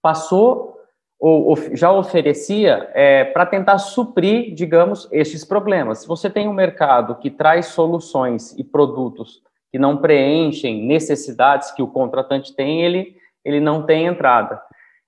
[0.00, 0.72] passou
[1.18, 6.00] ou, ou já oferecia é, para tentar suprir, digamos, esses problemas.
[6.00, 9.40] Se você tem um mercado que traz soluções e produtos
[9.72, 14.60] que não preenchem necessidades que o contratante tem, ele, ele não tem entrada.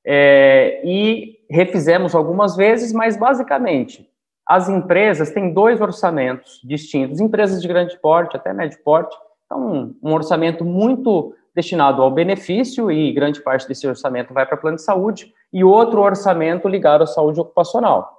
[0.04, 4.08] É, e refizemos algumas vezes, mas basicamente
[4.46, 10.12] as empresas têm dois orçamentos distintos, empresas de grande porte, até médio porte, então um
[10.12, 15.32] orçamento muito destinado ao benefício e grande parte desse orçamento vai para plano de saúde
[15.52, 18.13] e outro orçamento ligado à saúde ocupacional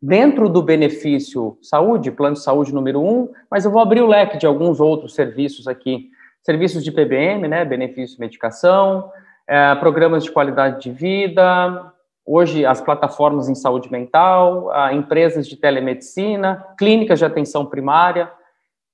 [0.00, 4.38] dentro do benefício saúde, plano de saúde número um, mas eu vou abrir o leque
[4.38, 6.10] de alguns outros serviços aqui.
[6.42, 9.10] Serviços de PBM, né, benefício medicação,
[9.46, 11.92] é, programas de qualidade de vida,
[12.24, 18.30] hoje as plataformas em saúde mental, empresas de telemedicina, clínicas de atenção primária,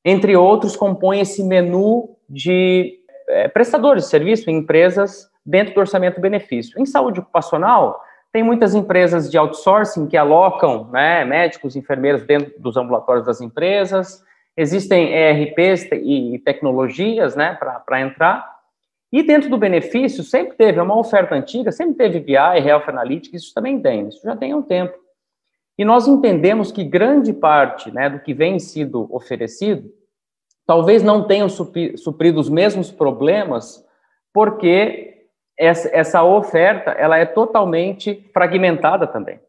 [0.04, 6.20] entre outros, compõem esse menu de é, prestadores de serviço em empresas dentro do orçamento
[6.20, 6.80] benefício.
[6.80, 8.00] Em saúde ocupacional,
[8.34, 14.24] tem muitas empresas de outsourcing que alocam né, médicos, enfermeiros dentro dos ambulatórios das empresas.
[14.56, 18.44] Existem ERPs e tecnologias né, para entrar.
[19.12, 23.40] E dentro do benefício, sempre teve, é uma oferta antiga, sempre teve BI, Health Analytics,
[23.40, 24.98] isso também tem, isso já tem um tempo.
[25.78, 29.88] E nós entendemos que grande parte né, do que vem sido oferecido
[30.66, 33.84] talvez não tenham suprido os mesmos problemas,
[34.32, 35.13] porque
[35.58, 39.40] essa, essa oferta ela é totalmente fragmentada também.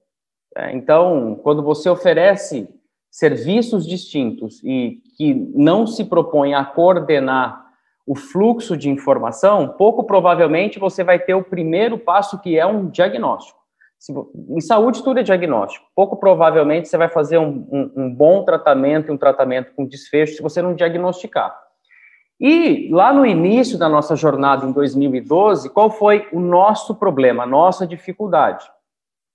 [0.56, 2.70] É, então, quando você oferece
[3.12, 7.65] serviços distintos e que não se propõe a coordenar
[8.06, 12.89] o fluxo de informação, pouco provavelmente você vai ter o primeiro passo, que é um
[12.89, 13.60] diagnóstico.
[14.50, 15.88] Em saúde, tudo é diagnóstico.
[15.96, 20.44] Pouco provavelmente você vai fazer um, um, um bom tratamento, um tratamento com desfecho, se
[20.44, 21.64] você não diagnosticar.
[22.39, 27.48] E lá no início da nossa jornada, em 2012, qual foi o nosso problema, a
[27.48, 28.69] nossa dificuldade?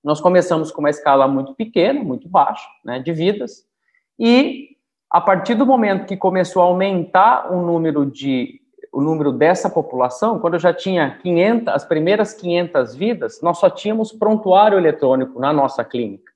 [0.05, 3.65] Nós começamos com uma escala muito pequena, muito baixa, né, de vidas,
[4.19, 4.71] e
[5.11, 8.61] a partir do momento que começou a aumentar o número de
[8.93, 13.71] o número dessa população, quando eu já tinha 500, as primeiras 500 vidas, nós só
[13.71, 16.33] tínhamos prontuário eletrônico na nossa clínica.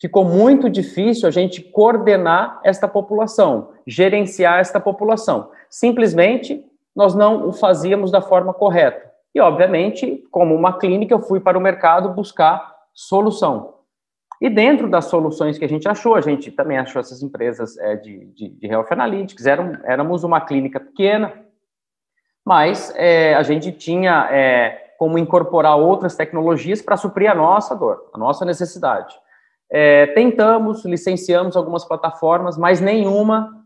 [0.00, 5.50] Ficou muito difícil a gente coordenar esta população, gerenciar esta população.
[5.70, 9.10] Simplesmente, nós não o fazíamos da forma correta.
[9.34, 13.74] E, obviamente, como uma clínica, eu fui para o mercado buscar solução.
[14.40, 17.94] E dentro das soluções que a gente achou, a gente também achou essas empresas é,
[17.96, 21.32] de, de, de Health Analytics, eram, éramos uma clínica pequena,
[22.44, 28.10] mas é, a gente tinha é, como incorporar outras tecnologias para suprir a nossa dor,
[28.14, 29.14] a nossa necessidade.
[29.70, 33.59] É, tentamos, licenciamos algumas plataformas, mas nenhuma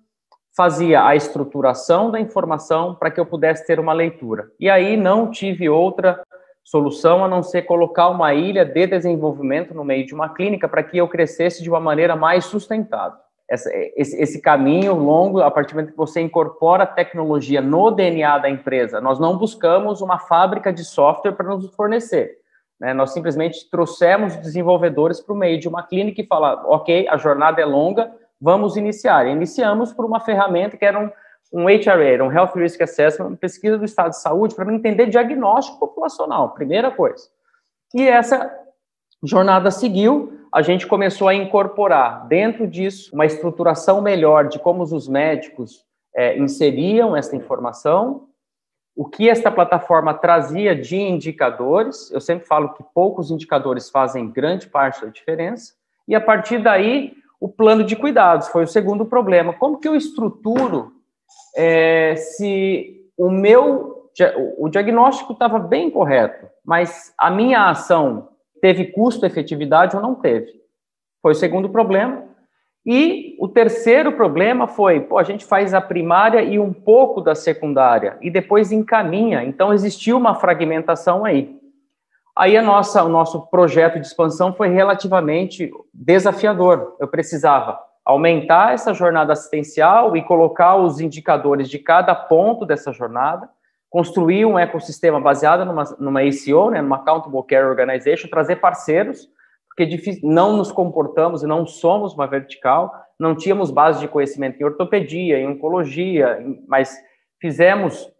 [0.57, 4.51] fazia a estruturação da informação para que eu pudesse ter uma leitura.
[4.59, 6.23] E aí não tive outra
[6.63, 10.83] solução a não ser colocar uma ilha de desenvolvimento no meio de uma clínica para
[10.83, 15.77] que eu crescesse de uma maneira mais sustentável esse, esse, caminho longo, a partir do
[15.77, 20.85] momento que você incorpora tecnologia no DNA da empresa, nós não buscamos uma fábrica de
[20.85, 22.39] software para nos fornecer.
[22.81, 22.95] Né?
[22.95, 27.61] Nós simplesmente trouxemos desenvolvedores para o meio de uma clínica e falar, ok, a jornada
[27.61, 29.27] é longa, vamos iniciar.
[29.27, 31.11] Iniciamos por uma ferramenta que era um,
[31.53, 36.51] um HRA, um Health Risk Assessment, pesquisa do estado de saúde, para entender diagnóstico populacional,
[36.51, 37.29] primeira coisa.
[37.95, 38.53] E essa
[39.23, 45.09] jornada seguiu, a gente começou a incorporar dentro disso uma estruturação melhor de como os
[45.09, 48.29] médicos é, inseriam essa informação,
[48.97, 52.11] o que esta plataforma trazia de indicadores.
[52.13, 55.75] Eu sempre falo que poucos indicadores fazem grande parte da diferença.
[56.07, 59.53] E a partir daí, o plano de cuidados foi o segundo problema.
[59.53, 60.93] Como que eu estruturo
[61.55, 64.11] é, se o meu
[64.57, 68.31] o diagnóstico estava bem correto, mas a minha ação
[68.63, 70.53] teve custo-efetividade ou não teve.
[71.21, 72.25] Foi o segundo problema.
[72.87, 77.35] E o terceiro problema foi, pô, a gente faz a primária e um pouco da
[77.35, 79.45] secundária e depois encaminha.
[79.45, 81.61] Então existiu uma fragmentação aí.
[82.37, 86.97] Aí a nossa, o nosso projeto de expansão foi relativamente desafiador.
[86.99, 93.49] Eu precisava aumentar essa jornada assistencial e colocar os indicadores de cada ponto dessa jornada
[93.95, 99.29] construir um ecossistema baseado numa, numa ACO, né, numa Accountable Care Organization, trazer parceiros,
[99.69, 104.61] porque difícil, não nos comportamos e não somos uma vertical, não tínhamos base de conhecimento
[104.61, 106.93] em ortopedia, em oncologia, mas
[107.41, 108.13] fizemos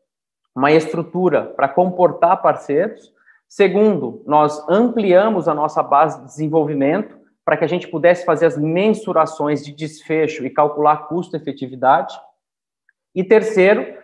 [0.55, 3.13] uma estrutura para comportar parceiros.
[3.49, 8.57] Segundo, nós ampliamos a nossa base de desenvolvimento para que a gente pudesse fazer as
[8.57, 12.19] mensurações de desfecho e calcular custo-efetividade.
[13.15, 14.03] E terceiro,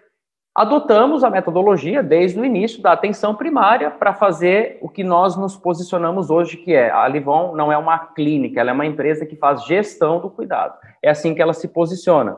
[0.55, 5.57] adotamos a metodologia desde o início da atenção primária para fazer o que nós nos
[5.57, 9.37] posicionamos hoje, que é a Livon não é uma clínica, ela é uma empresa que
[9.37, 10.79] faz gestão do cuidado.
[11.03, 12.37] É assim que ela se posiciona.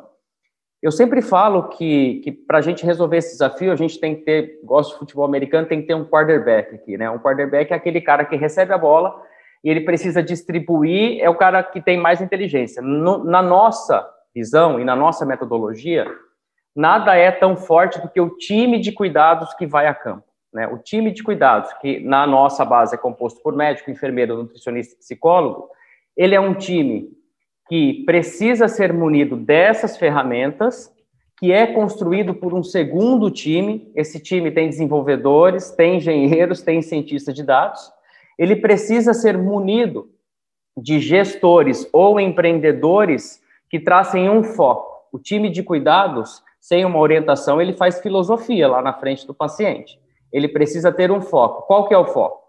[0.82, 4.22] Eu sempre falo que, que para a gente resolver esse desafio, a gente tem que
[4.22, 7.08] ter, gosto de futebol americano, tem que ter um quarterback aqui, né?
[7.08, 9.14] Um quarterback é aquele cara que recebe a bola
[9.62, 12.82] e ele precisa distribuir, é o cara que tem mais inteligência.
[12.82, 14.04] No, na nossa
[14.34, 16.04] visão e na nossa metodologia,
[16.74, 20.24] nada é tão forte do que o time de cuidados que vai a campo.
[20.52, 20.66] Né?
[20.66, 24.98] O time de cuidados, que na nossa base é composto por médico, enfermeiro, nutricionista e
[24.98, 25.68] psicólogo,
[26.16, 27.08] ele é um time
[27.72, 30.92] que precisa ser munido dessas ferramentas,
[31.38, 33.90] que é construído por um segundo time.
[33.96, 37.90] Esse time tem desenvolvedores, tem engenheiros, tem cientistas de dados.
[38.38, 40.10] ele precisa ser munido
[40.76, 45.06] de gestores ou empreendedores que tracem um foco.
[45.10, 49.98] O time de cuidados, sem uma orientação, ele faz filosofia lá na frente do paciente.
[50.30, 51.62] Ele precisa ter um foco.
[51.62, 52.41] Qual que é o foco?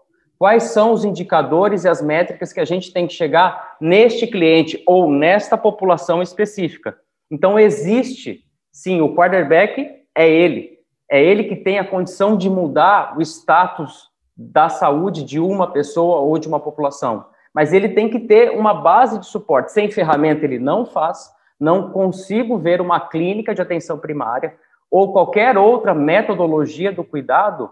[0.44, 4.82] Quais são os indicadores e as métricas que a gente tem que chegar neste cliente
[4.86, 6.98] ou nesta população específica?
[7.30, 10.80] Então, existe, sim, o quarterback é ele.
[11.10, 16.18] É ele que tem a condição de mudar o status da saúde de uma pessoa
[16.18, 17.24] ou de uma população.
[17.54, 19.72] Mas ele tem que ter uma base de suporte.
[19.72, 21.30] Sem ferramenta, ele não faz.
[21.58, 24.54] Não consigo ver uma clínica de atenção primária
[24.90, 27.70] ou qualquer outra metodologia do cuidado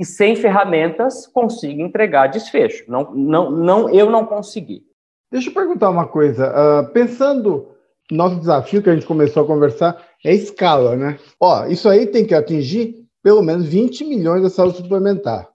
[0.00, 2.90] que sem ferramentas consiga entregar desfecho.
[2.90, 4.82] Não, não, não, eu não consegui.
[5.30, 6.48] Deixa eu perguntar uma coisa.
[6.48, 7.68] Uh, pensando
[8.10, 11.18] nosso desafio que a gente começou a conversar é escala, né?
[11.38, 15.46] Ó, isso aí tem que atingir pelo menos 20 milhões da saúde suplementar.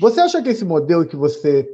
[0.00, 1.64] Você acha que esse modelo que você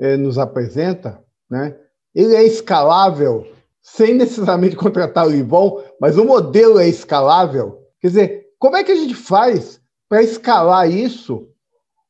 [0.00, 1.76] eh, nos apresenta, né,
[2.14, 3.46] ele é escalável
[3.82, 7.82] sem necessariamente contratar o Livon, mas o modelo é escalável?
[8.00, 11.52] Quer dizer, como é que a gente faz para escalar isso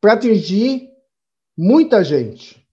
[0.07, 0.89] para atingir
[1.59, 2.65] muita gente?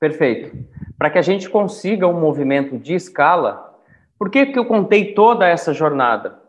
[0.00, 0.56] Perfeito.
[0.96, 3.76] Para que a gente consiga um movimento de escala,
[4.18, 6.40] por que, que eu contei toda essa jornada?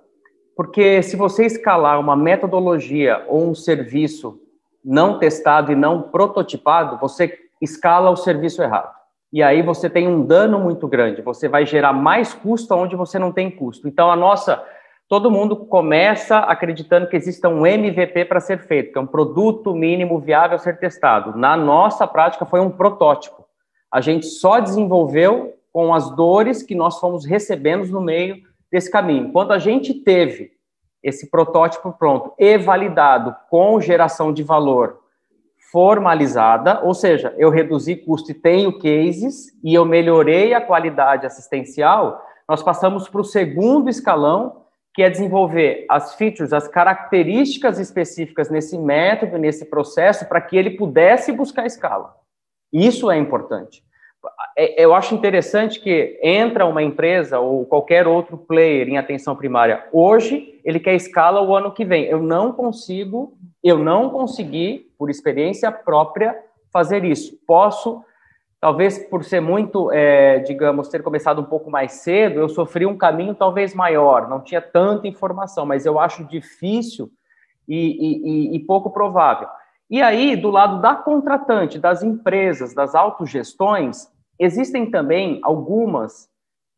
[0.56, 4.40] Porque se você escalar uma metodologia ou um serviço
[4.86, 8.94] não testado e não prototipado, você escala o serviço errado.
[9.34, 13.20] E aí você tem um dano muito grande, você vai gerar mais custo onde você
[13.20, 13.86] não tem custo.
[13.86, 14.64] Então a nossa
[15.12, 19.76] todo mundo começa acreditando que exista um MVP para ser feito, que é um produto
[19.76, 21.38] mínimo viável a ser testado.
[21.38, 23.44] Na nossa prática foi um protótipo.
[23.92, 28.38] A gente só desenvolveu com as dores que nós fomos recebendo no meio
[28.72, 29.34] desse caminho.
[29.34, 30.52] Quando a gente teve
[31.04, 35.02] esse protótipo pronto e validado com geração de valor
[35.74, 42.26] formalizada, ou seja, eu reduzi custo e tenho cases e eu melhorei a qualidade assistencial,
[42.48, 44.61] nós passamos para o segundo escalão,
[44.94, 50.72] que é desenvolver as features, as características específicas nesse método, nesse processo, para que ele
[50.72, 52.14] pudesse buscar escala.
[52.74, 53.84] Isso é importante.
[54.58, 59.88] É, eu acho interessante que entra uma empresa ou qualquer outro player em atenção primária
[59.92, 62.06] hoje, ele quer escala o ano que vem.
[62.06, 63.34] Eu não consigo,
[63.64, 66.38] eu não consegui, por experiência própria,
[66.72, 67.38] fazer isso.
[67.48, 68.04] Posso,
[68.62, 72.98] talvez por ser muito, é, digamos, ter começado um pouco mais cedo, eu sofri um
[72.98, 77.12] caminho talvez maior, não tinha tanta informação, mas eu acho difícil
[77.68, 79.50] e, e, e pouco provável.
[79.90, 84.08] E aí, do lado da contratante, das empresas, das autogestões,
[84.42, 86.28] Existem também algumas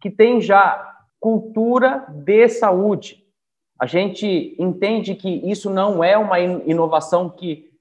[0.01, 3.23] que têm já cultura de saúde.
[3.79, 7.71] A gente entende que isso não é uma inovação que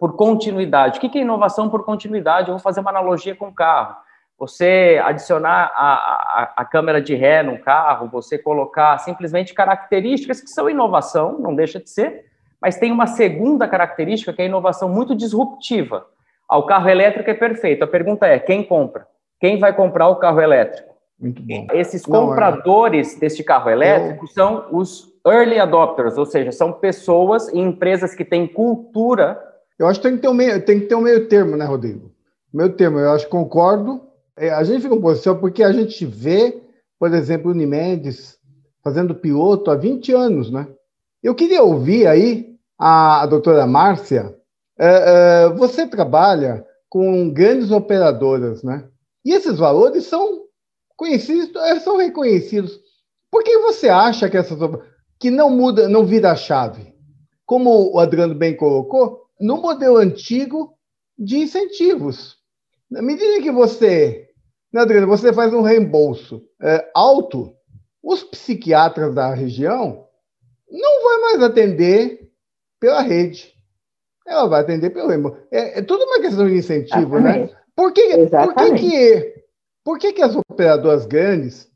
[0.00, 0.98] por continuidade.
[0.98, 2.48] O que é inovação por continuidade?
[2.48, 3.94] Eu vou fazer uma analogia com o carro.
[4.38, 10.48] Você adicionar a, a, a câmera de ré no carro, você colocar simplesmente características que
[10.48, 12.24] são inovação, não deixa de ser,
[12.58, 16.06] mas tem uma segunda característica que é inovação muito disruptiva.
[16.48, 17.84] Ah, o carro elétrico é perfeito.
[17.84, 19.06] A pergunta é: quem compra?
[19.38, 20.94] Quem vai comprar o carro elétrico?
[21.18, 21.66] Muito bom.
[21.74, 23.20] Esses compradores é...
[23.20, 24.28] deste carro elétrico Eu...
[24.28, 29.49] são os early adopters, ou seja, são pessoas e empresas que têm cultura.
[29.80, 31.64] Eu acho que tem que ter um meio, tem que ter um meio termo, né,
[31.64, 32.12] Rodrigo?
[32.52, 34.02] Meio termo, eu acho que concordo.
[34.36, 36.62] É, a gente fica em posição porque a gente vê,
[36.98, 38.38] por exemplo, o Unimendes
[38.84, 40.68] fazendo piloto há 20 anos, né?
[41.22, 44.36] Eu queria ouvir aí a, a doutora Márcia.
[44.78, 48.86] É, é, você trabalha com grandes operadoras, né?
[49.24, 50.42] E esses valores são
[50.94, 52.78] conhecidos, eh, são reconhecidos.
[53.30, 54.58] Por que você acha que essas
[55.18, 56.94] que não muda, não vira a chave?
[57.46, 60.74] Como o Adriano bem colocou, no modelo antigo
[61.18, 62.36] de incentivos.
[62.90, 64.28] Na medida que você,
[64.72, 67.54] né, Adriano, você faz um reembolso é, alto,
[68.02, 70.06] os psiquiatras da região
[70.70, 72.30] não vai mais atender
[72.78, 73.54] pela rede.
[74.26, 75.38] Ela vai atender pelo reembolso.
[75.50, 77.50] É, é tudo uma questão de incentivo, né?
[77.74, 79.34] Por que, por que, que,
[79.82, 81.70] por que, que as operadoras grandes,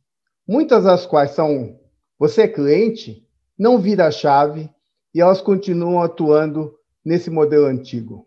[0.46, 1.78] muitas das quais são
[2.18, 3.26] você é cliente,
[3.58, 4.70] não vira a chave
[5.14, 6.74] e elas continuam atuando
[7.04, 8.26] nesse modelo antigo?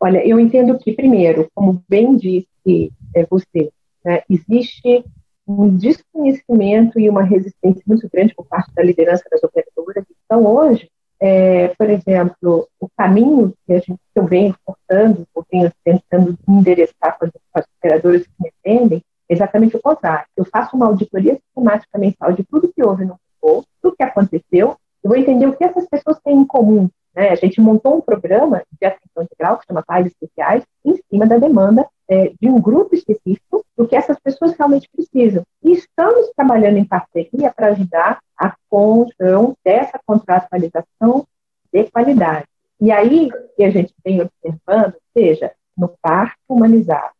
[0.00, 3.70] Olha, eu entendo que, primeiro, como bem disse é, você,
[4.04, 5.04] né, existe
[5.46, 10.04] um desconhecimento e uma resistência muito grande por parte da liderança das operadoras.
[10.24, 15.46] Então, hoje, é, por exemplo, o caminho que, a gente, que eu venho cortando, eu
[15.50, 20.26] venho tentando endereçar com as, operadoras que me atendem, é exatamente o contrário.
[20.36, 24.76] Eu faço uma auditoria sistemática mensal de tudo que houve no ficou, tudo que aconteceu,
[25.04, 26.88] eu vou entender o que essas pessoas têm em comum.
[27.14, 27.28] Né?
[27.28, 31.36] A gente montou um programa de atenção integral, que chama Pais Especiais, em cima da
[31.36, 35.44] demanda é, de um grupo específico do que essas pessoas realmente precisam.
[35.62, 41.26] E estamos trabalhando em parceria para ajudar a construção dessa contratualização
[41.72, 42.46] de qualidade.
[42.80, 47.12] E aí, que a gente vem observando, seja no parque humanizado,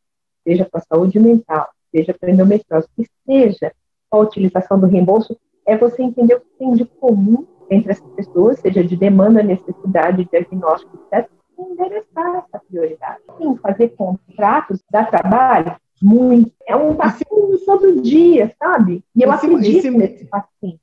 [0.42, 3.72] seja com a saúde mental, seja com a endometriose, que seja
[4.08, 8.10] com a utilização do reembolso, é você entender o que tem de comum entre essas
[8.12, 13.20] pessoas, seja de demanda, necessidade, diagnóstico, etc., endereçar essa prioridade.
[13.38, 15.76] Sim, fazer contratos dá trabalho?
[16.02, 16.52] Muito.
[16.66, 19.04] É um passinho todo dia, sabe?
[19.14, 20.80] E eu cima, acredito cima, nesse passinho.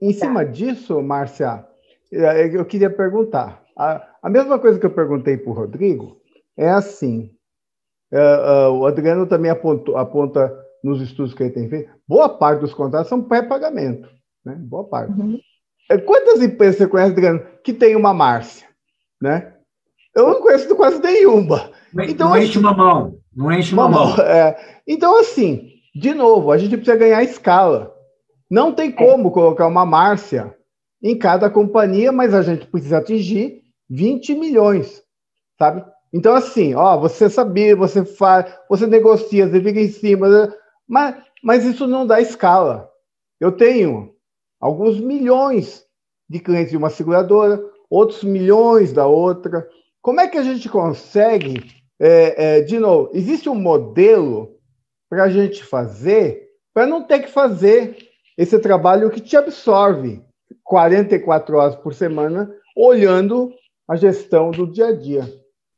[0.00, 0.18] Em tá.
[0.26, 1.66] cima disso, Márcia,
[2.12, 3.62] é, eu queria perguntar.
[3.76, 6.16] A, a mesma coisa que eu perguntei para o Rodrigo
[6.56, 7.30] é assim.
[8.12, 10.52] Uh, uh, o Adriano também apontou, aponta
[10.84, 14.08] nos estudos que ele tem feito, boa parte dos contratos são pré-pagamento.
[14.44, 14.54] Né?
[14.54, 15.18] Boa parte.
[15.18, 15.40] Uhum.
[16.04, 18.66] Quantas empresas você conhece, Adriano, que tem uma Márcia?
[19.20, 19.54] Né?
[20.14, 21.70] Eu não conheço quase nenhuma.
[22.08, 23.18] Então, não enche uma mão.
[23.34, 24.16] Não enche uma, uma mão.
[24.24, 27.92] É, então, assim, de novo, a gente precisa ganhar escala.
[28.50, 28.92] Não tem é.
[28.92, 29.32] como é.
[29.32, 30.54] colocar uma Márcia
[31.02, 35.02] em cada companhia, mas a gente precisa atingir 20 milhões,
[35.58, 35.84] sabe?
[36.12, 40.28] Então, assim, ó, você sabia, você faz, você negocia, você fica em cima,
[40.88, 42.88] mas, mas isso não dá escala.
[43.40, 44.13] Eu tenho
[44.64, 45.84] alguns milhões
[46.26, 49.68] de clientes de uma seguradora, outros milhões da outra.
[50.00, 51.62] Como é que a gente consegue,
[52.00, 54.56] é, é, de novo, existe um modelo
[55.06, 58.08] para a gente fazer, para não ter que fazer
[58.38, 60.24] esse trabalho que te absorve
[60.62, 63.52] 44 horas por semana, olhando
[63.86, 65.30] a gestão do dia a dia.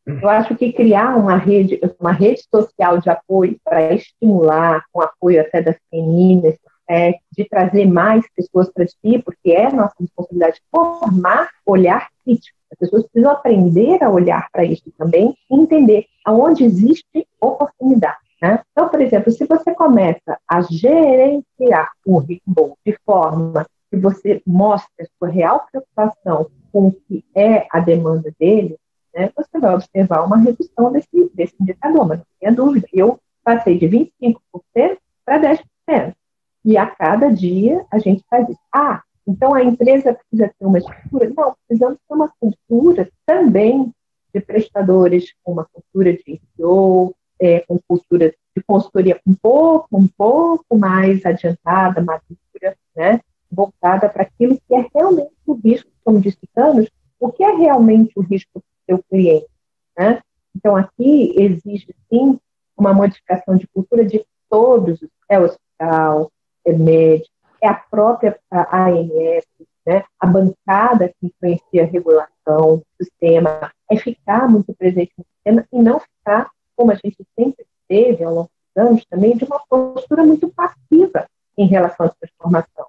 [0.07, 5.41] Eu acho que criar uma rede, uma rede social de apoio para estimular, com apoio
[5.41, 6.57] até das meninas,
[6.89, 12.57] é, de trazer mais pessoas para ti, porque é nossa responsabilidade formar olhar crítico.
[12.73, 18.19] As pessoas precisam aprender a olhar para isso também e entender aonde existe oportunidade.
[18.43, 18.63] Né?
[18.73, 25.05] Então, por exemplo, se você começa a gerenciar o reembolso de forma que você mostre
[25.05, 28.77] a sua real preocupação com o que é a demanda dele,
[29.15, 32.87] né, você vai observar uma redução desse, desse indicador, mas não tenha dúvida.
[32.93, 35.41] Eu passei de 25% para
[35.89, 36.15] 10%.
[36.67, 38.59] E a cada dia a gente faz isso.
[38.75, 41.33] Ah, então a empresa precisa ter uma estrutura?
[41.37, 43.95] Não, precisamos ter uma cultura também
[44.35, 50.09] de prestadores com uma cultura de SEO, é, com cultura de consultoria um pouco, um
[50.09, 53.21] pouco mais adiantada, madura, né?
[53.49, 56.91] voltada para aquilo que é realmente o risco, como disse Thanos,
[57.21, 59.47] o que é realmente o risco do seu cliente.
[59.97, 60.21] Né?
[60.55, 62.41] Então, aqui existe, sim,
[62.77, 64.99] uma modificação de cultura de todos,
[65.29, 66.31] é hospital,
[66.73, 69.45] médico, é a própria ANS,
[69.87, 70.05] né?
[70.21, 75.79] a bancada que influencia a regulação do sistema, é ficar muito presente no sistema e
[75.83, 80.25] não ficar, como a gente sempre teve ao longo dos anos, também de uma postura
[80.25, 82.87] muito passiva em relação à transformação.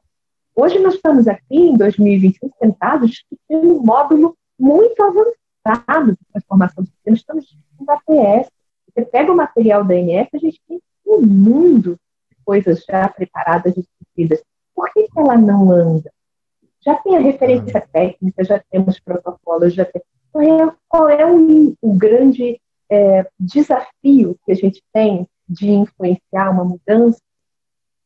[0.56, 6.90] Hoje nós estamos aqui, em 2021, sentados discutindo um módulo muito avançado de transformação do
[6.90, 7.16] sistema.
[7.16, 8.50] Estamos discutindo APS.
[8.88, 11.98] Você pega o material da ANS, a gente tem um mundo
[12.48, 14.42] coisas já preparadas, discutidas.
[14.74, 16.10] Por que, que ela não anda?
[16.80, 20.02] Já tem a referência técnica, já temos protocolos, já tem.
[20.30, 26.52] Então, é, qual é o, o grande é, desafio que a gente tem de influenciar
[26.52, 27.20] uma mudança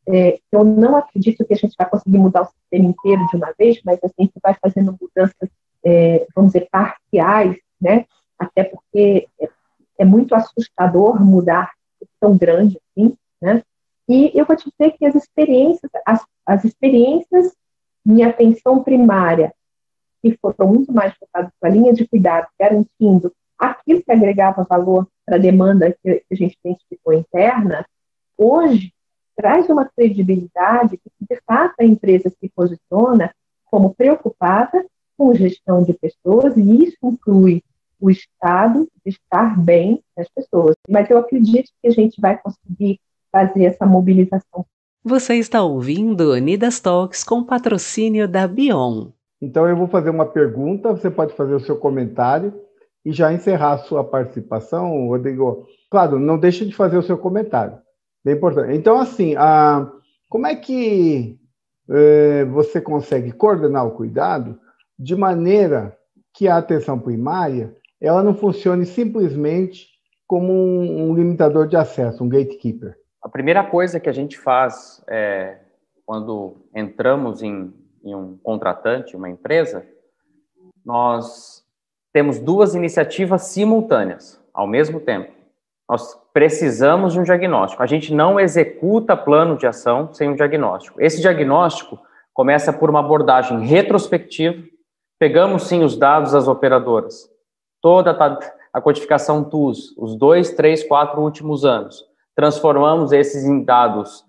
[0.08, 3.54] é, eu não acredito que a gente vai conseguir mudar o sistema inteiro de uma
[3.58, 5.50] vez, mas assim, a gente vai fazendo mudanças,
[5.86, 8.06] é, vamos dizer, parciais, né?
[8.38, 9.50] Até porque é,
[10.00, 11.72] é, muito assustador mudar
[12.20, 13.64] tão grande assim, né?
[14.10, 17.54] E eu vou te dizer que as experiências, as, as experiências
[18.06, 19.54] em atenção primária,
[20.22, 25.08] que foram muito mais focadas para a linha de cuidado, garantindo aquilo que agregava valor
[25.26, 27.86] para a demanda que a gente identificou interna,
[28.38, 28.94] hoje
[29.36, 33.34] traz uma credibilidade que, de fato, a empresa se posiciona
[33.66, 34.86] como preocupada
[35.18, 37.64] com gestão de pessoas, e isso inclui
[38.00, 40.76] o Estado de estar bem das pessoas.
[40.90, 43.00] Mas eu acredito que a gente vai conseguir
[43.32, 44.66] fazer essa mobilização.
[45.04, 49.08] Você está ouvindo Unidas Talks com patrocínio da Bion.
[49.42, 52.54] Então eu vou fazer uma pergunta, você pode fazer o seu comentário
[53.04, 55.66] e já encerrar a sua participação, Rodrigo.
[55.90, 57.80] Claro, não deixe de fazer o seu comentário.
[58.24, 58.78] Bem importante.
[58.78, 59.92] Então, assim, a,
[60.30, 61.40] como é que
[61.90, 64.60] é, você consegue coordenar o cuidado
[65.00, 65.98] de maneira
[66.32, 69.88] que a atenção primária ela não funcione simplesmente
[70.28, 73.01] como um, um limitador de acesso, um gatekeeper?
[73.24, 75.60] A primeira coisa que a gente faz é,
[76.06, 77.72] quando entramos em,
[78.04, 79.86] em um contratante, uma empresa,
[80.84, 81.64] nós
[82.12, 85.32] temos duas iniciativas simultâneas, ao mesmo tempo.
[85.88, 87.84] Nós precisamos de um diagnóstico.
[87.84, 91.00] A gente não executa plano de ação sem um diagnóstico.
[91.02, 92.00] Esse diagnóstico
[92.34, 94.64] começa por uma abordagem retrospectiva.
[95.20, 97.30] Pegamos sim os dados das operadoras,
[97.82, 98.12] toda
[98.74, 102.11] a codificação TUS, os dois, três, quatro últimos anos.
[102.36, 104.26] Transformamos esses em dados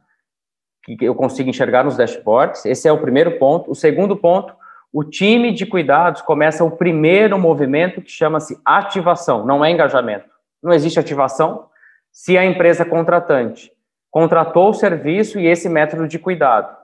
[0.84, 2.64] que eu consigo enxergar nos dashboards.
[2.66, 3.70] Esse é o primeiro ponto.
[3.70, 4.54] O segundo ponto,
[4.92, 10.28] o time de cuidados começa o primeiro movimento que chama-se ativação, não é engajamento.
[10.62, 11.66] Não existe ativação
[12.10, 13.72] se a empresa contratante
[14.10, 16.76] contratou o serviço e esse método de cuidado.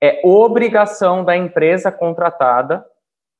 [0.00, 2.86] É obrigação da empresa contratada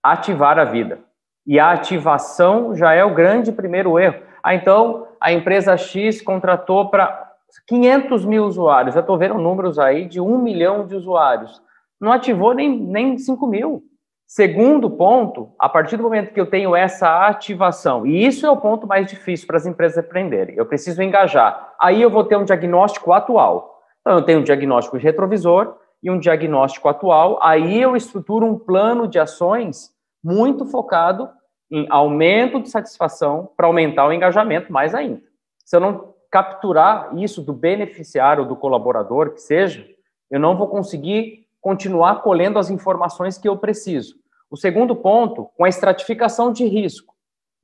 [0.03, 0.99] ativar a vida.
[1.47, 4.21] E a ativação já é o grande primeiro erro.
[4.43, 7.33] Ah, então a empresa X contratou para
[7.67, 8.95] 500 mil usuários.
[8.95, 11.63] Eu estou vendo números aí de um milhão de usuários.
[12.01, 13.83] Não ativou nem, nem 5 mil.
[14.27, 18.59] Segundo ponto, a partir do momento que eu tenho essa ativação, e isso é o
[18.59, 21.73] ponto mais difícil para as empresas aprenderem, eu preciso engajar.
[21.81, 23.81] Aí eu vou ter um diagnóstico atual.
[24.03, 28.59] Então, eu tenho um diagnóstico de retrovisor e um diagnóstico atual, aí eu estruturo um
[28.59, 29.91] plano de ações
[30.23, 31.29] muito focado
[31.71, 35.23] em aumento de satisfação para aumentar o engajamento mais ainda.
[35.65, 39.87] Se eu não capturar isso do beneficiário, do colaborador, que seja,
[40.31, 44.15] eu não vou conseguir continuar colhendo as informações que eu preciso.
[44.51, 47.15] O segundo ponto, com a estratificação de risco.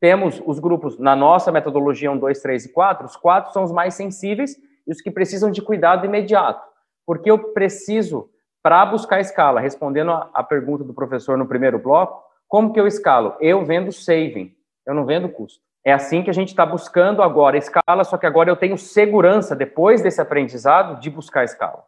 [0.00, 3.72] Temos os grupos, na nossa metodologia 1, 2, 3 e 4, os quatro são os
[3.72, 6.62] mais sensíveis e os que precisam de cuidado imediato.
[7.06, 8.28] Porque eu preciso,
[8.62, 13.36] para buscar escala, respondendo a, pergunta do professor no primeiro bloco, como que eu escalo?
[13.40, 14.54] Eu vendo saving,
[14.86, 15.60] eu não vendo custo.
[15.84, 19.54] É assim que a gente está buscando agora escala, só que agora eu tenho segurança,
[19.54, 21.84] depois desse aprendizado, de buscar escala.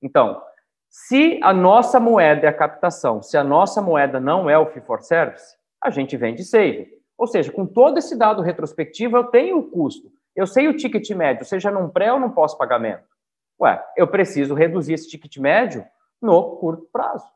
[0.00, 0.40] Então,
[0.88, 4.82] se a nossa moeda é a captação, se a nossa moeda não é o fee
[4.82, 6.88] for service, a gente vende save.
[7.18, 10.10] Ou seja, com todo esse dado retrospectivo, eu tenho o custo.
[10.34, 13.04] Eu sei o ticket médio, seja num pré ou num pós-pagamento.
[13.60, 15.84] Ué, eu preciso reduzir esse ticket médio
[16.22, 17.26] no curto prazo.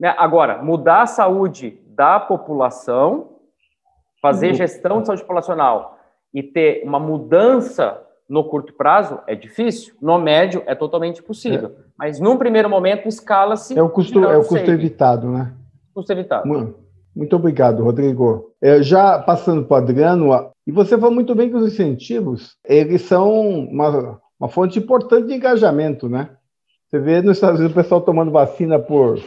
[0.00, 0.14] Né?
[0.16, 3.36] Agora, mudar a saúde da população,
[4.22, 4.54] fazer uhum.
[4.54, 5.98] gestão de saúde populacional
[6.32, 11.68] e ter uma mudança no curto prazo é difícil, no médio é totalmente possível.
[11.68, 11.82] É.
[11.98, 13.76] Mas num primeiro momento escala-se.
[13.76, 15.52] É o custo, é o custo evitado, né?
[15.92, 16.46] Custo evitado.
[16.46, 16.78] Muito,
[17.14, 18.52] muito obrigado, Rodrigo.
[18.62, 23.02] É, já passando para o Adriano, e você falou muito bem que os incentivos eles
[23.02, 26.30] são uma, uma fonte importante de engajamento, né?
[26.88, 29.20] Você vê nos Estados Unidos o pessoal tomando vacina por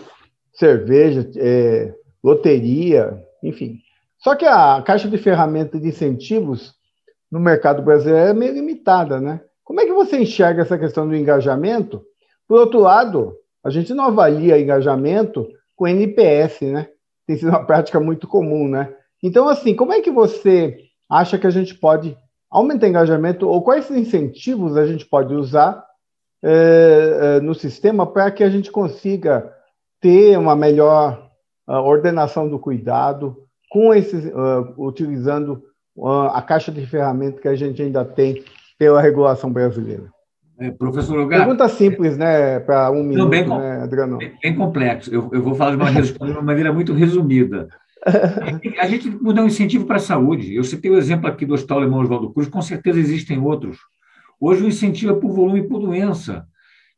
[0.53, 1.93] cerveja, é,
[2.23, 3.79] loteria, enfim.
[4.19, 6.73] Só que a caixa de ferramentas de incentivos
[7.31, 9.41] no mercado brasileiro é meio limitada, né?
[9.63, 12.03] Como é que você enxerga essa questão do engajamento?
[12.47, 16.89] Por outro lado, a gente não avalia engajamento com NPS, né?
[17.25, 18.93] Tem sido uma prática muito comum, né?
[19.21, 20.77] Então, assim, como é que você
[21.09, 22.17] acha que a gente pode
[22.51, 25.83] aumentar engajamento ou quais incentivos a gente pode usar
[26.43, 29.51] é, é, no sistema para que a gente consiga
[30.03, 31.31] ter uma melhor
[31.65, 33.37] uh, ordenação do cuidado
[33.71, 35.63] com esses, uh, utilizando
[36.33, 38.43] a caixa de ferramentas que a gente ainda tem
[38.79, 40.11] pela regulação brasileira.
[40.59, 41.39] É, professor Lugar.
[41.39, 42.59] Pergunta simples, né?
[42.59, 44.17] Para um minuto, bem, né, Adriano?
[44.17, 45.13] Bem, bem complexo.
[45.13, 47.69] Eu, eu vou falar de uma, de uma maneira muito resumida.
[48.81, 50.55] A gente mudar um incentivo para a saúde.
[50.55, 53.77] Eu citei o exemplo aqui do Hospital Alemão Oswaldo Cruz, com certeza existem outros.
[54.39, 56.45] Hoje o incentivo é por volume e por doença.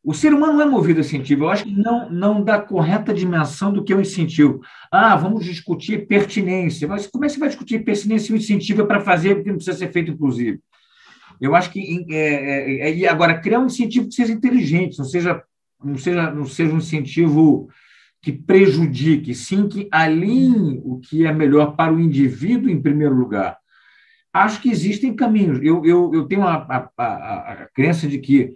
[0.06, 1.45] O ser humano não é movido a incentivo.
[1.45, 4.62] Eu acho que não, não dá correta dimensão do que é o incentivo.
[4.91, 6.88] Ah, vamos discutir pertinência.
[6.88, 9.49] Mas como é que você vai discutir pertinência se o incentivo é para fazer porque
[9.49, 10.60] não precisa ser feito, inclusive?
[11.41, 12.06] Eu acho que.
[12.12, 15.41] É, é, é, agora, criar um incentivo que seja inteligente, não seja,
[15.84, 17.68] não seja, não seja um incentivo
[18.22, 23.58] que prejudique, sim que alinhe o que é melhor para o indivíduo em primeiro lugar.
[24.32, 25.60] Acho que existem caminhos.
[25.64, 28.53] Eu, eu, eu tenho a, a, a, a crença de que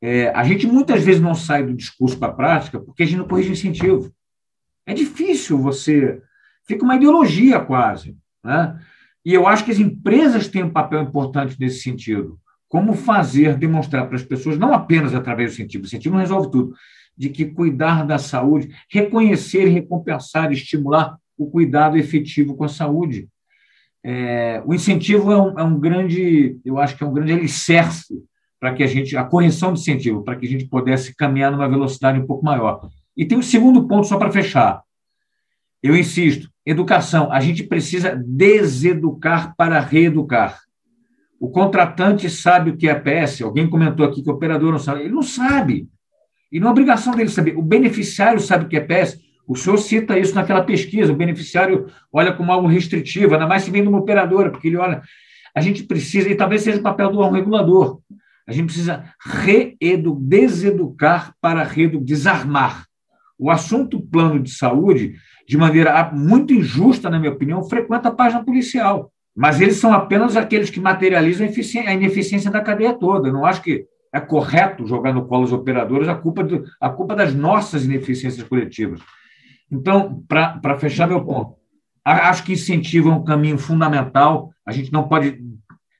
[0.00, 3.18] é, a gente muitas vezes não sai do discurso para a prática porque a gente
[3.18, 4.12] não corrige incentivo.
[4.84, 6.22] É difícil você.
[6.66, 8.16] Fica uma ideologia quase.
[8.44, 8.78] Né?
[9.24, 12.38] E eu acho que as empresas têm um papel importante nesse sentido.
[12.68, 16.50] Como fazer, demonstrar para as pessoas, não apenas através do incentivo, o incentivo não resolve
[16.50, 16.74] tudo,
[17.16, 23.28] de que cuidar da saúde, reconhecer, recompensar, estimular o cuidado efetivo com a saúde.
[24.04, 28.22] É, o incentivo é um, é um grande, eu acho que é um grande alicerce
[28.58, 31.68] para que a gente, a correção de incentivo, para que a gente pudesse caminhar numa
[31.68, 32.88] velocidade um pouco maior.
[33.16, 34.82] E tem um segundo ponto, só para fechar.
[35.82, 37.30] Eu insisto, educação.
[37.32, 40.60] A gente precisa deseducar para reeducar.
[41.38, 43.42] O contratante sabe o que é PS.
[43.42, 45.02] Alguém comentou aqui que o operador não sabe.
[45.02, 45.88] Ele não sabe.
[46.50, 47.56] E não é obrigação dele saber.
[47.56, 49.18] O beneficiário sabe o que é PS.
[49.46, 51.12] O senhor cita isso naquela pesquisa.
[51.12, 54.76] O beneficiário olha como algo restritivo, ainda mais se vem de uma operadora, porque ele
[54.76, 55.02] olha.
[55.54, 58.00] a gente precisa, e talvez seja o papel do regulador,
[58.46, 59.04] a gente precisa
[60.14, 61.64] deseducar para
[62.00, 62.86] desarmar.
[63.38, 65.14] O assunto plano de saúde,
[65.46, 69.12] de maneira muito injusta, na minha opinião, frequenta a página policial.
[69.36, 73.28] Mas eles são apenas aqueles que materializam a ineficiência da cadeia toda.
[73.28, 76.88] Eu não acho que é correto jogar no colo dos operadores a culpa, do, a
[76.88, 79.00] culpa das nossas ineficiências coletivas.
[79.70, 81.56] Então, para fechar meu ponto,
[82.04, 84.50] acho que incentivo é um caminho fundamental.
[84.64, 85.32] A gente não pode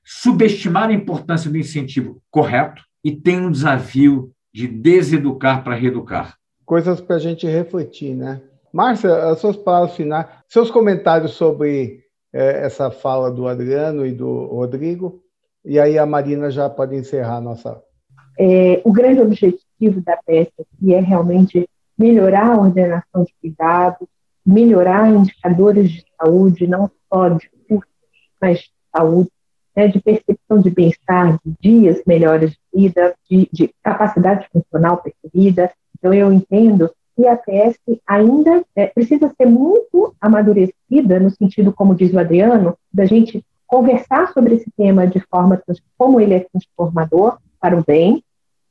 [0.09, 6.37] subestimar a importância do incentivo correto e tem um desafio de deseducar para reeducar.
[6.65, 8.41] Coisas para a gente refletir, né?
[8.71, 14.45] Márcia, as suas palavras finais, seus comentários sobre é, essa fala do Adriano e do
[14.45, 15.21] Rodrigo,
[15.65, 17.81] e aí a Marina já pode encerrar a nossa.
[18.39, 24.07] É, o grande objetivo da peça aqui é realmente melhorar a ordenação de cuidados,
[24.45, 27.89] melhorar indicadores de saúde, não só de curso,
[28.41, 29.31] mas de saúde,
[29.77, 35.71] né, de percepção de bem-estar, de dias melhores de vida, de, de capacidade funcional percebida.
[35.95, 41.93] Então, eu entendo que a PS ainda é, precisa ser muito amadurecida, no sentido, como
[41.93, 45.61] diz o Adriano, da gente conversar sobre esse tema de forma
[45.95, 48.23] como ele é transformador para o bem,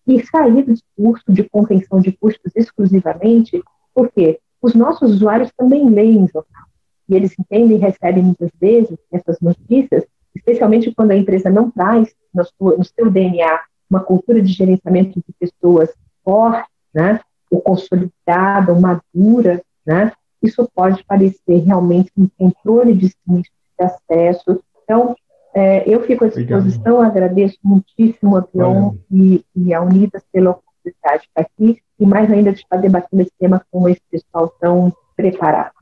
[0.09, 3.63] e sair do discurso de contenção de custos exclusivamente,
[3.95, 6.67] porque os nossos usuários também leem jornal.
[7.09, 10.05] E eles entendem e recebem muitas vezes essas notícias,
[10.37, 15.21] especialmente quando a empresa não traz no seu, no seu DNA uma cultura de gerenciamento
[15.21, 15.91] de pessoas
[16.25, 17.21] forte, né,
[17.51, 20.13] ou consolidada, ou madura, né,
[20.43, 24.63] isso pode parecer realmente um controle de sinistro de acesso.
[24.83, 25.17] Então,
[25.55, 27.11] é, eu fico à disposição, Obrigado.
[27.11, 32.31] agradeço muitíssimo a Pion e, e, a Unidas pela oportunidade de estar aqui e mais
[32.31, 35.73] ainda de estar debatendo esse tema com esse pessoal tão preparado.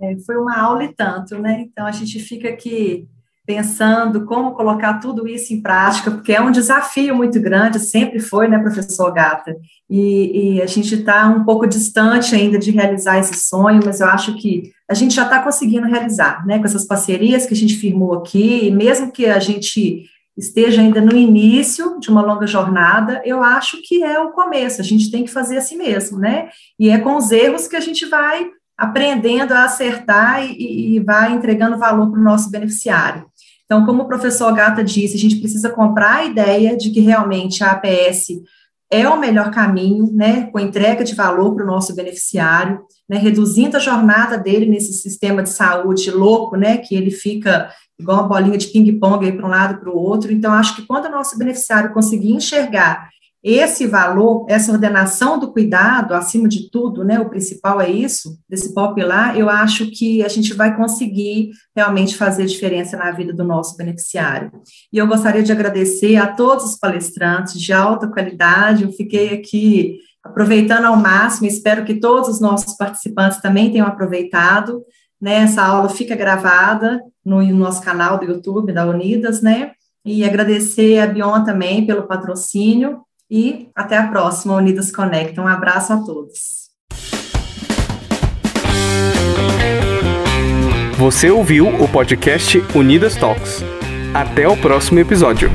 [0.00, 1.60] É, foi uma aula e tanto, né?
[1.60, 3.08] Então a gente fica aqui
[3.46, 8.48] pensando como colocar tudo isso em prática, porque é um desafio muito grande, sempre foi,
[8.48, 9.54] né, professor Gata?
[9.88, 14.06] E, e a gente está um pouco distante ainda de realizar esse sonho, mas eu
[14.06, 17.76] acho que a gente já está conseguindo realizar, né, com essas parcerias que a gente
[17.76, 23.22] firmou aqui, e mesmo que a gente esteja ainda no início de uma longa jornada,
[23.24, 26.48] eu acho que é o começo, a gente tem que fazer assim mesmo, né?
[26.78, 31.32] E é com os erros que a gente vai aprendendo a acertar e, e vai
[31.32, 33.26] entregando valor para o nosso beneficiário.
[33.64, 37.64] Então, como o professor Gata disse, a gente precisa comprar a ideia de que realmente
[37.64, 38.42] a APS
[38.90, 43.76] é o melhor caminho, né, com entrega de valor para o nosso beneficiário, né, reduzindo
[43.76, 48.58] a jornada dele nesse sistema de saúde louco, né, que ele fica igual uma bolinha
[48.58, 50.30] de ping-pong para um lado para o outro.
[50.32, 53.08] Então, acho que quando o nosso beneficiário conseguir enxergar
[53.44, 58.72] esse valor, essa ordenação do cuidado, acima de tudo, né, o principal é isso, desse
[58.72, 63.76] popular, eu acho que a gente vai conseguir realmente fazer diferença na vida do nosso
[63.76, 64.50] beneficiário.
[64.90, 69.98] E eu gostaria de agradecer a todos os palestrantes de alta qualidade, eu fiquei aqui
[70.24, 74.82] aproveitando ao máximo, espero que todos os nossos participantes também tenham aproveitado,
[75.20, 79.72] né, essa aula fica gravada no nosso canal do YouTube da Unidas, né,
[80.02, 85.40] e agradecer a Bion também pelo patrocínio, e até a próxima Unidas Conecta.
[85.40, 86.64] Um abraço a todos.
[90.98, 93.62] Você ouviu o podcast Unidas Talks.
[94.14, 95.50] Até o próximo episódio.